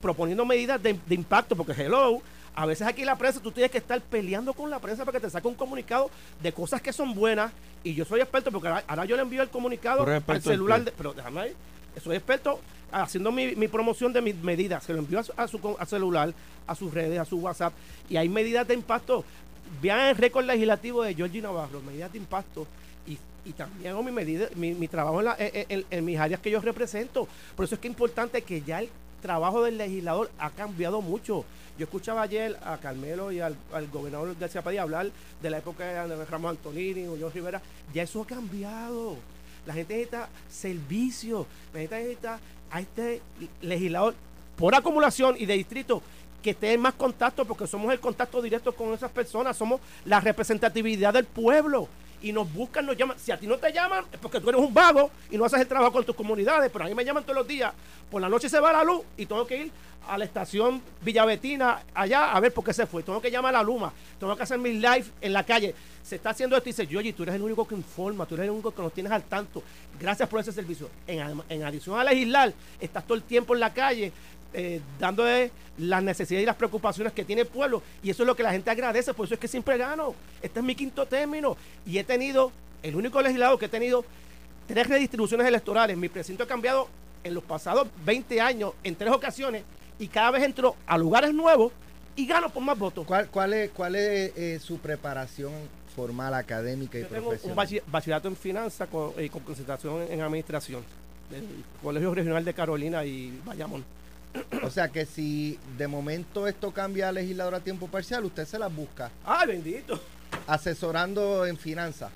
[0.00, 2.22] proponiendo medidas de, de impacto, porque hello.
[2.56, 5.26] A veces aquí la prensa, tú tienes que estar peleando con la prensa para que
[5.26, 6.08] te saque un comunicado
[6.40, 7.52] de cosas que son buenas.
[7.82, 10.04] Y yo soy experto, porque ahora, ahora yo le envío el comunicado
[10.36, 10.84] al celular.
[10.84, 11.52] de- pero déjame ahí.
[12.02, 12.60] Soy experto
[12.92, 14.84] haciendo mi, mi promoción de mis medidas.
[14.84, 16.32] Se lo envío a su, a su co- a celular,
[16.66, 17.72] a sus redes, a su WhatsApp.
[18.08, 19.24] Y hay medidas de impacto.
[19.82, 22.66] Vean el récord legislativo de Georgie Navarro, medidas de impacto.
[23.06, 26.18] Y, y también hago mi, medida, mi, mi trabajo en, la- en- en- en mis
[26.20, 27.26] áreas que yo represento.
[27.56, 28.88] Por eso es que es importante que ya el
[29.24, 31.46] trabajo del legislador ha cambiado mucho.
[31.78, 35.10] Yo escuchaba ayer a Carmelo y al, al gobernador García Padilla hablar
[35.40, 37.62] de la época de Ramos Antonini o John Rivera.
[37.94, 39.16] Ya eso ha cambiado.
[39.64, 41.46] La gente necesita servicio.
[41.72, 42.38] La gente necesita
[42.70, 43.22] a este
[43.62, 44.14] legislador
[44.56, 46.02] por acumulación y de distrito
[46.42, 49.56] que esté en más contacto porque somos el contacto directo con esas personas.
[49.56, 51.88] Somos la representatividad del pueblo.
[52.24, 53.18] Y nos buscan, nos llaman.
[53.18, 55.60] Si a ti no te llaman, es porque tú eres un vago y no haces
[55.60, 56.70] el trabajo con tus comunidades.
[56.72, 57.72] Pero a mí me llaman todos los días.
[58.10, 59.70] Por la noche se va la luz y tengo que ir
[60.08, 63.02] a la estación Villavetina allá a ver por qué se fue.
[63.02, 63.92] Tengo que llamar a la Luma.
[64.18, 65.74] Tengo que hacer mis live en la calle.
[66.02, 68.44] Se está haciendo esto y dice, Yoyi, tú eres el único que informa, tú eres
[68.44, 69.62] el único que nos tienes al tanto.
[70.00, 70.88] Gracias por ese servicio.
[71.06, 74.12] En, en adición a legislar, estás todo el tiempo en la calle
[74.54, 77.82] eh, dándole las necesidades y las preocupaciones que tiene el pueblo.
[78.02, 80.14] Y eso es lo que la gente agradece, por eso es que siempre gano.
[80.40, 81.56] Este es mi quinto término.
[81.84, 82.52] Y he tenido,
[82.82, 84.04] el único legislador que he tenido
[84.66, 85.96] tres redistribuciones electorales.
[85.96, 86.88] Mi precinto ha cambiado
[87.24, 89.62] en los pasados 20 años en tres ocasiones
[89.98, 91.72] y cada vez entro a lugares nuevos
[92.16, 93.06] y gano por más votos.
[93.06, 95.52] ¿Cuál, cuál es, cuál es eh, su preparación
[95.96, 97.56] formal, académica y Yo tengo un profesional?
[97.66, 100.82] bachi- bachillerato en finanzas con, y con concentración en, en administración
[101.30, 101.44] del
[101.82, 103.84] Colegio Regional de Carolina y Bayamón.
[104.62, 108.58] O sea que si de momento esto cambia a legislador a tiempo parcial, usted se
[108.58, 110.00] las busca ¡Ay, bendito!
[110.46, 112.10] asesorando en finanzas.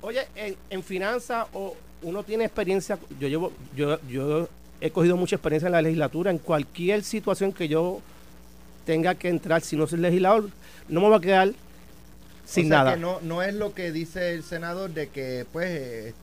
[0.00, 4.48] Oye, en, en finanzas o uno tiene experiencia, yo llevo, yo, yo
[4.80, 8.00] he cogido mucha experiencia en la legislatura, en cualquier situación que yo
[8.86, 10.48] tenga que entrar, si no soy legislador,
[10.88, 11.52] no me va a quedar
[12.46, 12.94] sin o sea nada.
[12.94, 16.14] que no, no es lo que dice el senador de que pues eh,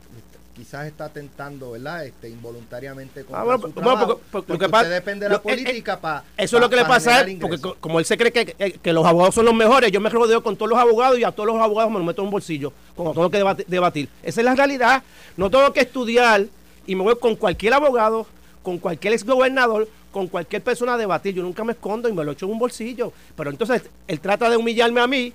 [0.57, 2.05] quizás está tentando, ¿verdad?
[2.05, 5.53] Este, involuntariamente contra Ah, bueno, su bueno, trabajo, porque- usted depende de la lo- eh,
[5.53, 8.05] eh, política para Eso es lo que le pasa a él, porque co- como él
[8.05, 8.45] se cree que,
[8.81, 11.31] que- los abogados son los mejores, yo me rodeo con todos los abogados y a
[11.31, 14.09] todos los abogados me los meto en un bolsillo, como tengo que debatir.
[14.23, 15.03] Esa es la realidad.
[15.37, 16.45] No tengo que estudiar
[16.87, 18.25] y me voy con cualquier abogado,
[18.63, 21.35] con cualquier exgobernador, con cualquier persona a debatir.
[21.35, 23.13] Yo nunca me escondo y me lo echo en un bolsillo.
[23.35, 25.31] Pero entonces él trata de humillarme a mí,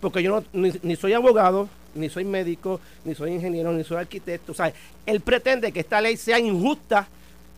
[0.00, 3.98] porque yo no, ni, ni soy abogado, ni soy médico, ni soy ingeniero, ni soy
[3.98, 4.52] arquitecto.
[4.52, 4.72] O sea,
[5.06, 7.06] él pretende que esta ley sea injusta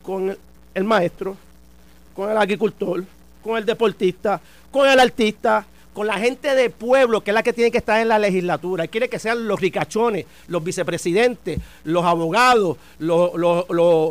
[0.03, 0.35] con
[0.73, 1.37] el- maestro,
[2.15, 3.03] con el agricultor,
[3.43, 4.39] con el deportista,
[4.71, 8.01] con el artista, con la gente de pueblo, que es la que tiene que estar
[8.01, 8.83] en la legislatura.
[8.83, 13.31] Él quiere que sean los ricachones, los vicepresidentes, los abogados, los,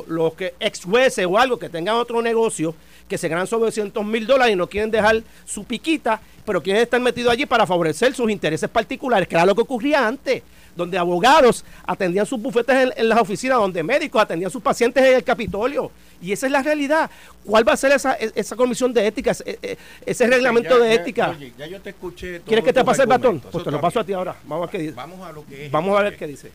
[0.09, 2.75] los que ex jueces o algo que tengan otro negocio,
[3.09, 6.83] que se ganan sobre 200 mil dólares y no quieren dejar su piquita, pero quieren
[6.83, 10.43] estar metidos allí para favorecer sus intereses particulares, que era lo que ocurría antes
[10.77, 15.15] donde abogados atendían sus bufetes en, en las oficinas, donde médicos atendían sus pacientes en
[15.15, 15.93] el Capitolio.
[16.21, 17.09] Y esa es la realidad.
[17.45, 20.85] ¿Cuál va a ser esa, e- esa comisión de ética, ese, e- ese reglamento Ya-
[20.85, 21.31] de ya- ética?
[21.31, 22.41] oye, ya yo te escuché.
[22.41, 23.39] ¿Quieres que te pase el batón?
[23.53, 24.35] Pues te lo paso a ti ahora.
[24.43, 24.95] Vamos a ver qué dice.
[24.97, 25.71] Vamos a lo que es.
[25.71, 26.19] Vamos a ver esto.
[26.19, 26.51] qué dice.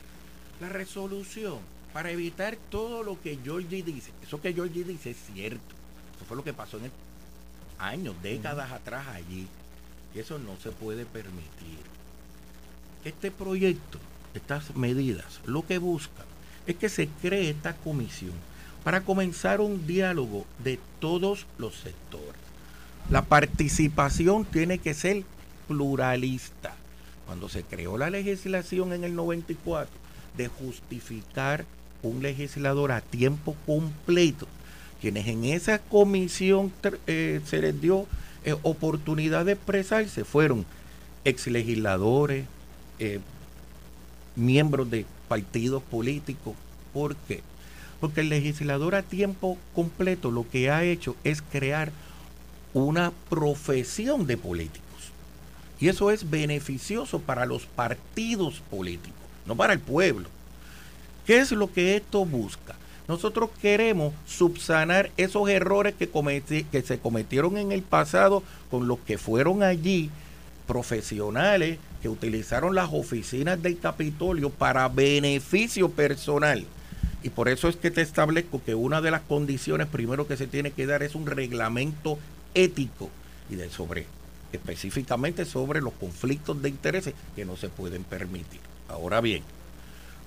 [0.60, 1.54] La resolución,
[1.94, 5.79] para evitar todo lo que Georgie dice, eso que Georgie dice es cierto.
[6.30, 6.92] Fue lo que pasó en el
[7.80, 9.48] años, décadas atrás allí.
[10.14, 11.80] Y eso no se puede permitir.
[13.04, 13.98] Este proyecto,
[14.32, 16.26] estas medidas, lo que buscan
[16.68, 18.34] es que se cree esta comisión
[18.84, 22.40] para comenzar un diálogo de todos los sectores.
[23.10, 25.24] La participación tiene que ser
[25.66, 26.76] pluralista.
[27.26, 29.90] Cuando se creó la legislación en el 94
[30.36, 31.64] de justificar
[32.04, 34.46] un legislador a tiempo completo,
[35.00, 36.72] quienes en esa comisión
[37.06, 38.06] eh, se les dio
[38.44, 40.64] eh, oportunidad de expresarse fueron
[41.24, 42.46] ex legisladores,
[42.98, 43.20] eh,
[44.36, 46.54] miembros de partidos políticos.
[46.92, 47.42] ¿Por qué?
[48.00, 51.92] Porque el legislador a tiempo completo lo que ha hecho es crear
[52.72, 54.84] una profesión de políticos.
[55.80, 60.28] Y eso es beneficioso para los partidos políticos, no para el pueblo.
[61.26, 62.76] ¿Qué es lo que esto busca?
[63.10, 69.00] Nosotros queremos subsanar esos errores que, cometi- que se cometieron en el pasado con los
[69.00, 70.10] que fueron allí
[70.68, 76.64] profesionales que utilizaron las oficinas del Capitolio para beneficio personal.
[77.24, 80.46] Y por eso es que te establezco que una de las condiciones primero que se
[80.46, 82.16] tiene que dar es un reglamento
[82.54, 83.10] ético
[83.50, 84.06] y de sobre
[84.52, 88.60] específicamente sobre los conflictos de intereses que no se pueden permitir.
[88.88, 89.42] Ahora bien,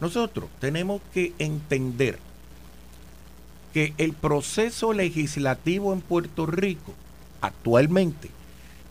[0.01, 2.19] nosotros tenemos que entender
[3.73, 6.93] que el proceso legislativo en Puerto Rico
[7.41, 8.29] actualmente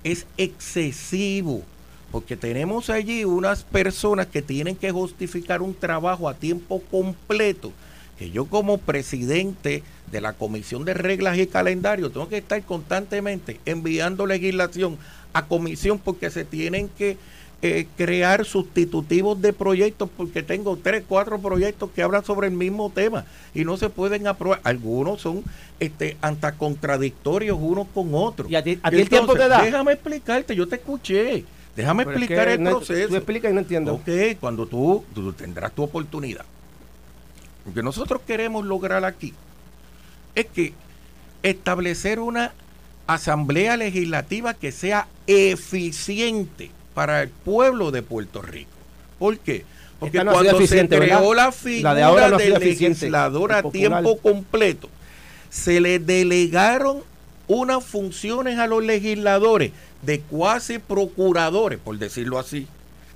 [0.03, 1.63] es excesivo,
[2.11, 7.73] porque tenemos allí unas personas que tienen que justificar un trabajo a tiempo completo,
[8.19, 13.61] que yo como presidente de la Comisión de Reglas y Calendario tengo que estar constantemente
[13.65, 14.99] enviando legislación
[15.33, 17.17] a comisión porque se tienen que
[17.65, 22.91] eh, crear sustitutivos de proyectos porque tengo tres, cuatro proyectos que hablan sobre el mismo
[22.91, 24.61] tema y no se pueden aprobar.
[24.65, 25.45] Algunos son
[25.79, 28.51] este, hasta contradictorios unos con otros.
[28.51, 29.63] ¿Y a ti- a ti el tiempo te da?
[29.63, 31.45] Déjame explicarte, yo te escuché.
[31.77, 33.09] Déjame Pero es explicar que el no- proceso.
[33.09, 33.95] Tú explicas y no entiendo.
[33.95, 34.09] Ok,
[34.41, 36.45] cuando tú, tú tendrás tu oportunidad.
[37.65, 39.33] Lo que nosotros queremos lograr aquí
[40.35, 40.75] es que
[41.45, 42.53] establecer una
[43.07, 48.71] asamblea legislativa que sea eficiente para el pueblo de Puerto Rico.
[49.19, 49.65] ¿Por qué?
[49.99, 51.37] Porque no cuando se creó ¿verdad?
[51.37, 54.89] la La figura de ahora no del legislador a tiempo completo,
[55.49, 57.03] se le delegaron
[57.47, 59.73] unas funciones a los legisladores
[60.03, 62.67] de cuasi procuradores, por decirlo así,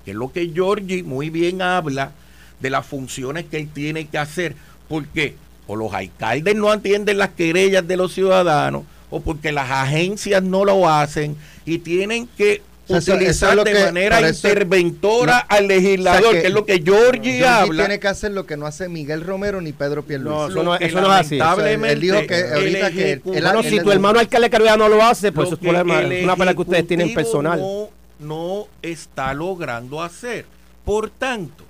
[0.04, 2.12] que es lo que Giorgi muy bien habla
[2.60, 4.54] de las funciones que él tiene que hacer,
[4.88, 5.34] porque
[5.66, 10.64] o los alcaldes no atienden las querellas de los ciudadanos, o porque las agencias no
[10.64, 15.46] lo hacen y tienen que O sea, eso- eso utilizar de que- manera eso- interventora
[15.50, 15.56] No.
[15.56, 17.84] al legislador, O sea, que que, es lo que Georgie Georgie habla.
[17.84, 20.36] tiene que hacer lo que no hace Miguel Romero ni Pedro Pierluisi.
[20.38, 21.36] No, eso no- eso no es así.
[21.36, 24.50] lamentablemente Él dijo que el ahorita que él- Bueno, él- si él- tu hermano alcalde
[24.50, 27.58] Carolina no lo hace, pues eso es problema, es una pelea que ustedes tienen personal.
[27.58, 27.88] No,
[28.20, 30.44] no está logrando hacer.
[30.84, 31.64] Por tanto,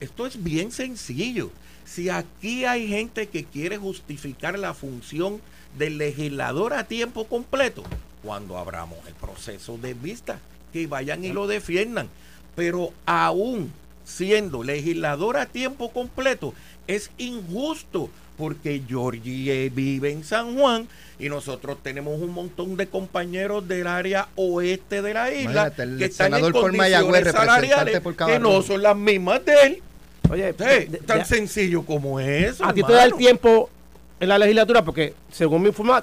[0.00, 1.50] esto es bien sencillo.
[1.84, 5.40] Si aquí hay gente que quiere justificar la función
[5.78, 7.84] del legislador a tiempo completo,
[8.22, 10.38] cuando abramos el proceso de vista,
[10.72, 12.08] que vayan y lo defiendan.
[12.56, 13.72] Pero aún
[14.04, 16.52] siendo legislador a tiempo completo,
[16.86, 23.68] es injusto porque Georgie vive en San Juan y nosotros tenemos un montón de compañeros
[23.68, 27.32] del área oeste de la isla Imagínate, el que están en senador por Mayagüez, condiciones
[27.50, 29.82] salariales por que no son las mismas de él.
[30.30, 32.64] Oye, Sí, de- de- tan sencillo como eso.
[32.64, 33.68] a ti te da el tiempo
[34.18, 36.02] en la legislatura porque, según me informa,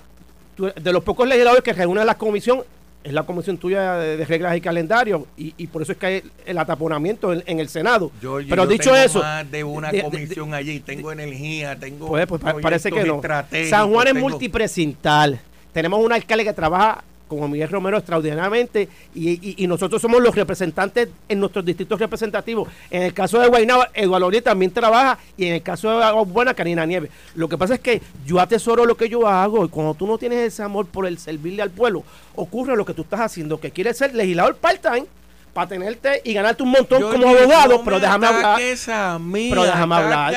[0.58, 2.64] tú- de los pocos legisladores que reúnen la comisión,
[3.04, 6.06] es la comisión tuya de, de reglas y calendario, y, y por eso es que
[6.06, 8.12] hay el ataponamiento en, en el Senado.
[8.20, 12.08] Pero yo dicho tengo eso, más de una de- de- comisión allí, tengo energía, tengo
[12.08, 13.22] Pues, pues, pa- parece que no.
[13.70, 15.40] San Juan es tengo- multiprecintal.
[15.72, 20.34] Tenemos un alcalde que trabaja como Miguel Romero extraordinariamente y, y- y nosotros somos los
[20.36, 22.70] representantes en nuestros distritos representativos.
[22.90, 26.54] En el caso de Guaynaba, Eduardo también trabaja y en el caso de Agua Buena,
[26.54, 27.12] Karina Nieves.
[27.36, 30.18] Lo que pasa es que yo atesoro lo que yo hago y cuando tú no
[30.18, 32.04] tienes ese amor por el servirle al pueblo,
[32.36, 35.06] ocurre lo que tú estás haciendo, que quieres ser legislador part-time
[35.54, 39.20] para tenerte y ganarte un montón como abogado, no pero me déjame hablar.
[39.20, 40.34] mí, Pero déjame hablar.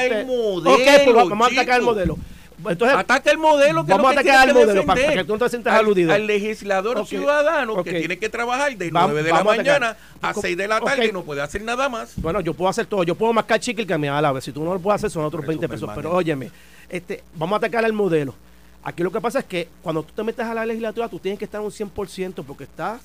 [0.73, 2.17] ok, pues vamos a atacar el modelo.
[2.69, 5.49] Entonces, Ataca el modelo que Vamos a atacar al modelo, para- que tú no te
[5.49, 6.13] sientas Al- aludido.
[6.13, 9.97] Al legislador Ok, ciudadano que tiene que trabajar de Vam- 9 de la a mañana
[10.21, 12.13] a Co- 6 de la tarde y no puede hacer nada más.
[12.17, 13.03] Bueno, yo puedo hacer todo.
[13.05, 14.45] Yo puedo mascar chicle que me da la vez.
[14.45, 15.91] Si tú no lo puedes hacer, son otros Por 20 eso, pesos.
[15.95, 16.51] Pero óyeme,
[16.89, 18.35] este, vamos a atacar al modelo.
[18.83, 21.39] Aquí lo que pasa es que cuando tú te metes a la legislatura, tú tienes
[21.39, 23.01] que estar un 100% porque estás,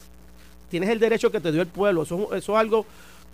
[0.69, 2.03] tienes el derecho que te dio el pueblo.
[2.03, 2.85] Eso, eso es algo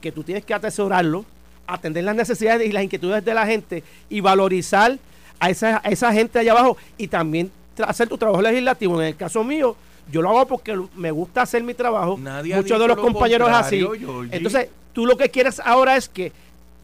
[0.02, 1.24] que tú tienes que atesorarlo,
[1.68, 4.98] atender las necesidades y las inquietudes de la gente y valorizar
[5.42, 7.52] a esa, a esa gente allá abajo y también
[7.86, 9.02] hacer tu trabajo legislativo.
[9.02, 9.76] En el caso mío,
[10.10, 12.16] yo lo hago porque me gusta hacer mi trabajo.
[12.18, 13.80] Nadie Muchos de los lo compañeros así.
[13.80, 14.30] Georgie.
[14.32, 16.32] Entonces, tú lo que quieres ahora es que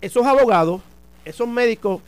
[0.02, 0.82] esos abogados,
[1.24, 2.02] esos médicos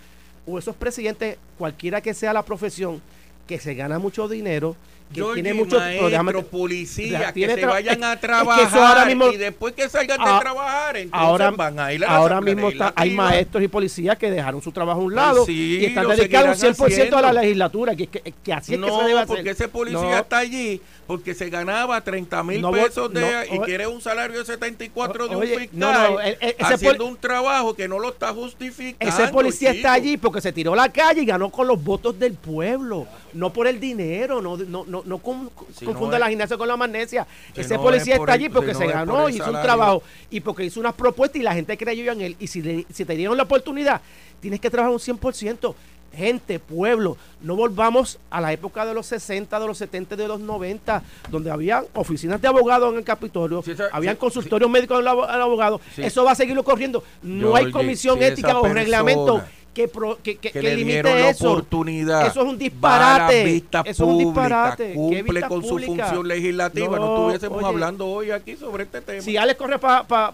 [0.47, 2.99] o esos presidentes, cualquiera que sea la profesión,
[3.45, 4.75] que se gana mucho dinero,
[5.13, 9.07] que tiene mucho maestro, déjame- policía, que se vayan a es que eso ahora trabajar
[9.07, 12.15] mismo- y después que salgan Ah, de trabajar, entonces ahora, van a ir a la
[12.15, 15.79] ahora mismo está- hay maestros y policías que dejaron su trabajo a un lado sí,
[15.81, 17.41] y están dedicados seguirán 100% a la haciendo.
[17.41, 19.27] legislatura, que, que, que así es que no, se debe hacer.
[19.35, 23.57] porque ese policía No, está allí porque se ganaba 30 mil No pesos de, y
[23.57, 26.73] oye- quiere un salario de 74 de oye, un fiscal no, no, el- el- ese
[26.73, 29.11] haciendo un trabajo que no lo está justificando.
[29.23, 32.19] Ese policía está allí porque se tiró a la calle y ganó con los votos
[32.19, 36.57] del pueblo, no por el dinero, no, no, no, no Si confunda no la gimnasia
[36.57, 37.27] con la magnesia.
[37.53, 40.65] si Ese policía es está allí porque si se ganó, hizo un trabajo y porque
[40.65, 42.35] hizo unas propuestas y la gente creyó en él.
[42.39, 44.01] Y si, le- si te dieron la oportunidad,
[44.39, 45.75] tienes que trabajar un 100%.
[46.11, 50.39] Gente, pueblo, no volvamos a la época de los 60, de los 70, de los
[50.39, 55.27] 90, donde había oficinas de abogados en el Capitolio, esa- habían consultorios médicos del abo-
[55.31, 55.79] del abogado.
[55.95, 56.01] Sí.
[56.01, 57.03] Eso va a seguirlo corriendo.
[57.21, 59.43] No hay comisión ética o persona reglamento
[59.79, 61.51] que, pro- que, que, que le dieron la eso.
[61.51, 62.27] oportunidad.
[62.27, 63.43] Eso es un disparate.
[63.45, 64.87] vistas Eso es un disparate.
[64.89, 66.07] ¿Qué Cumple con su públicas?
[66.07, 66.97] función legislativa.
[66.97, 67.67] No, No, estuviésemos oye.
[67.67, 69.21] hablando hoy aquí sobre este tema.
[69.21, 70.33] Si Alex corre para...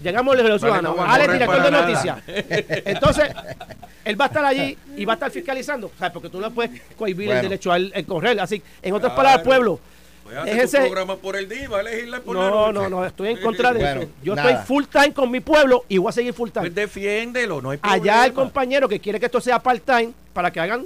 [0.00, 0.96] llegamos a los ciudadanos.
[0.96, 2.18] no va a Alex, director de noticias.
[2.84, 3.24] Entonces,
[4.04, 5.88] él va a estar allí y va a estar fiscalizando.
[5.88, 7.42] O sea, porque tú no puedes cohibir el Bueno.
[7.42, 8.38] derecho al el correr.
[8.38, 9.16] Así, en otras Claro.
[9.16, 9.80] palabras, pueblo,
[10.36, 13.72] A programa por el día, va a por la no, no, no, estoy en contra
[13.72, 14.10] de Bueno, eso.
[14.22, 14.50] Yo nada.
[14.50, 16.62] estoy full time con mi pueblo y voy a seguir full time.
[16.66, 18.02] Pues defiéndelo, no hay problema.
[18.02, 20.84] Allá el compañero que quiere que esto sea part-time para que hagan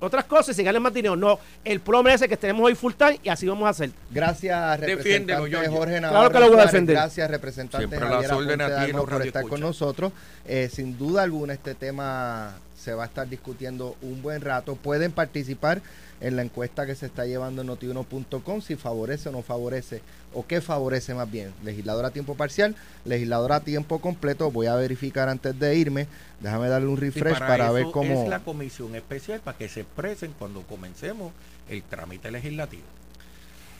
[0.00, 1.16] otras cosas y se ganen más dinero.
[1.16, 3.90] No, el pueblo merece que tenemos hoy full-time y así vamos a hacer.
[4.10, 5.68] Gracias, representante.
[5.68, 6.32] Jorge Claro Navarro.
[6.32, 6.96] que lo voy a defender.
[6.96, 10.12] Gracias, representante Siempre a las Javier Dalmau, los por estar con nosotros.
[10.46, 14.76] Eh, sin duda alguna, este tema se va a estar discutiendo un buen rato.
[14.76, 15.82] Pueden participar
[16.20, 20.00] en la encuesta que se está llevando en notiuno.com si favorece o no favorece,
[20.34, 22.74] o qué favorece más bien, legislador a tiempo parcial,
[23.04, 24.50] legislador a tiempo completo.
[24.50, 26.06] Voy a verificar antes de irme.
[26.40, 28.22] Déjame darle un Sí, refresh para, eso ver cómo.
[28.22, 31.32] es la comisión especial para que se expresen cuando comencemos
[31.68, 32.82] el trámite legislativo.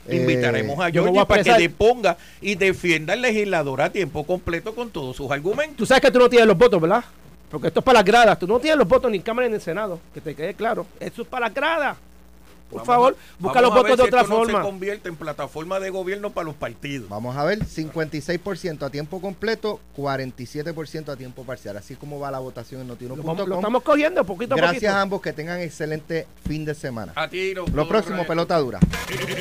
[0.06, 3.82] Eh, Invitaremos a yo me voy Georgie a para que deponga y defienda al legislador
[3.82, 5.76] a tiempo completo con todos sus argumentos.
[5.76, 7.04] Tú sabes que tú no tienes los votos, ¿verdad?
[7.50, 8.38] Porque esto es para las gradas.
[8.38, 10.00] Tú no tienes los votos ni en Cámara ni en el Senado.
[10.12, 10.86] Que te quede claro.
[11.00, 11.96] Esto es para las gradas.
[12.70, 14.58] Por Vamos favor, a- busca los votos de si otra esto no forma.
[14.58, 17.08] se convierte en plataforma de gobierno para los partidos.
[17.08, 21.76] Vamos a ver, 56% a tiempo completo, 47% a tiempo parcial.
[21.78, 23.58] Así como va la votación en Lo, vamos- lo notiuno.com.
[23.58, 24.92] estamos cogiendo poquito a Gracias poquito.
[24.92, 27.12] a ambos, que tengan excelente fin de semana.
[27.16, 27.64] A tiro.
[27.72, 28.80] Lo próximo, pelota dura.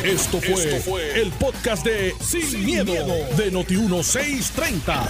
[0.04, 2.94] Esto fue, el podcast de Sin, miedo,
[3.36, 5.04] de Noti1630.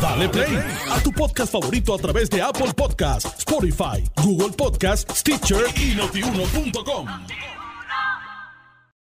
[0.00, 0.56] Dale play
[0.90, 7.06] a tu podcast favorito a través de Apple Podcasts, Spotify, Google Podcasts, Stitcher y notiuno.com.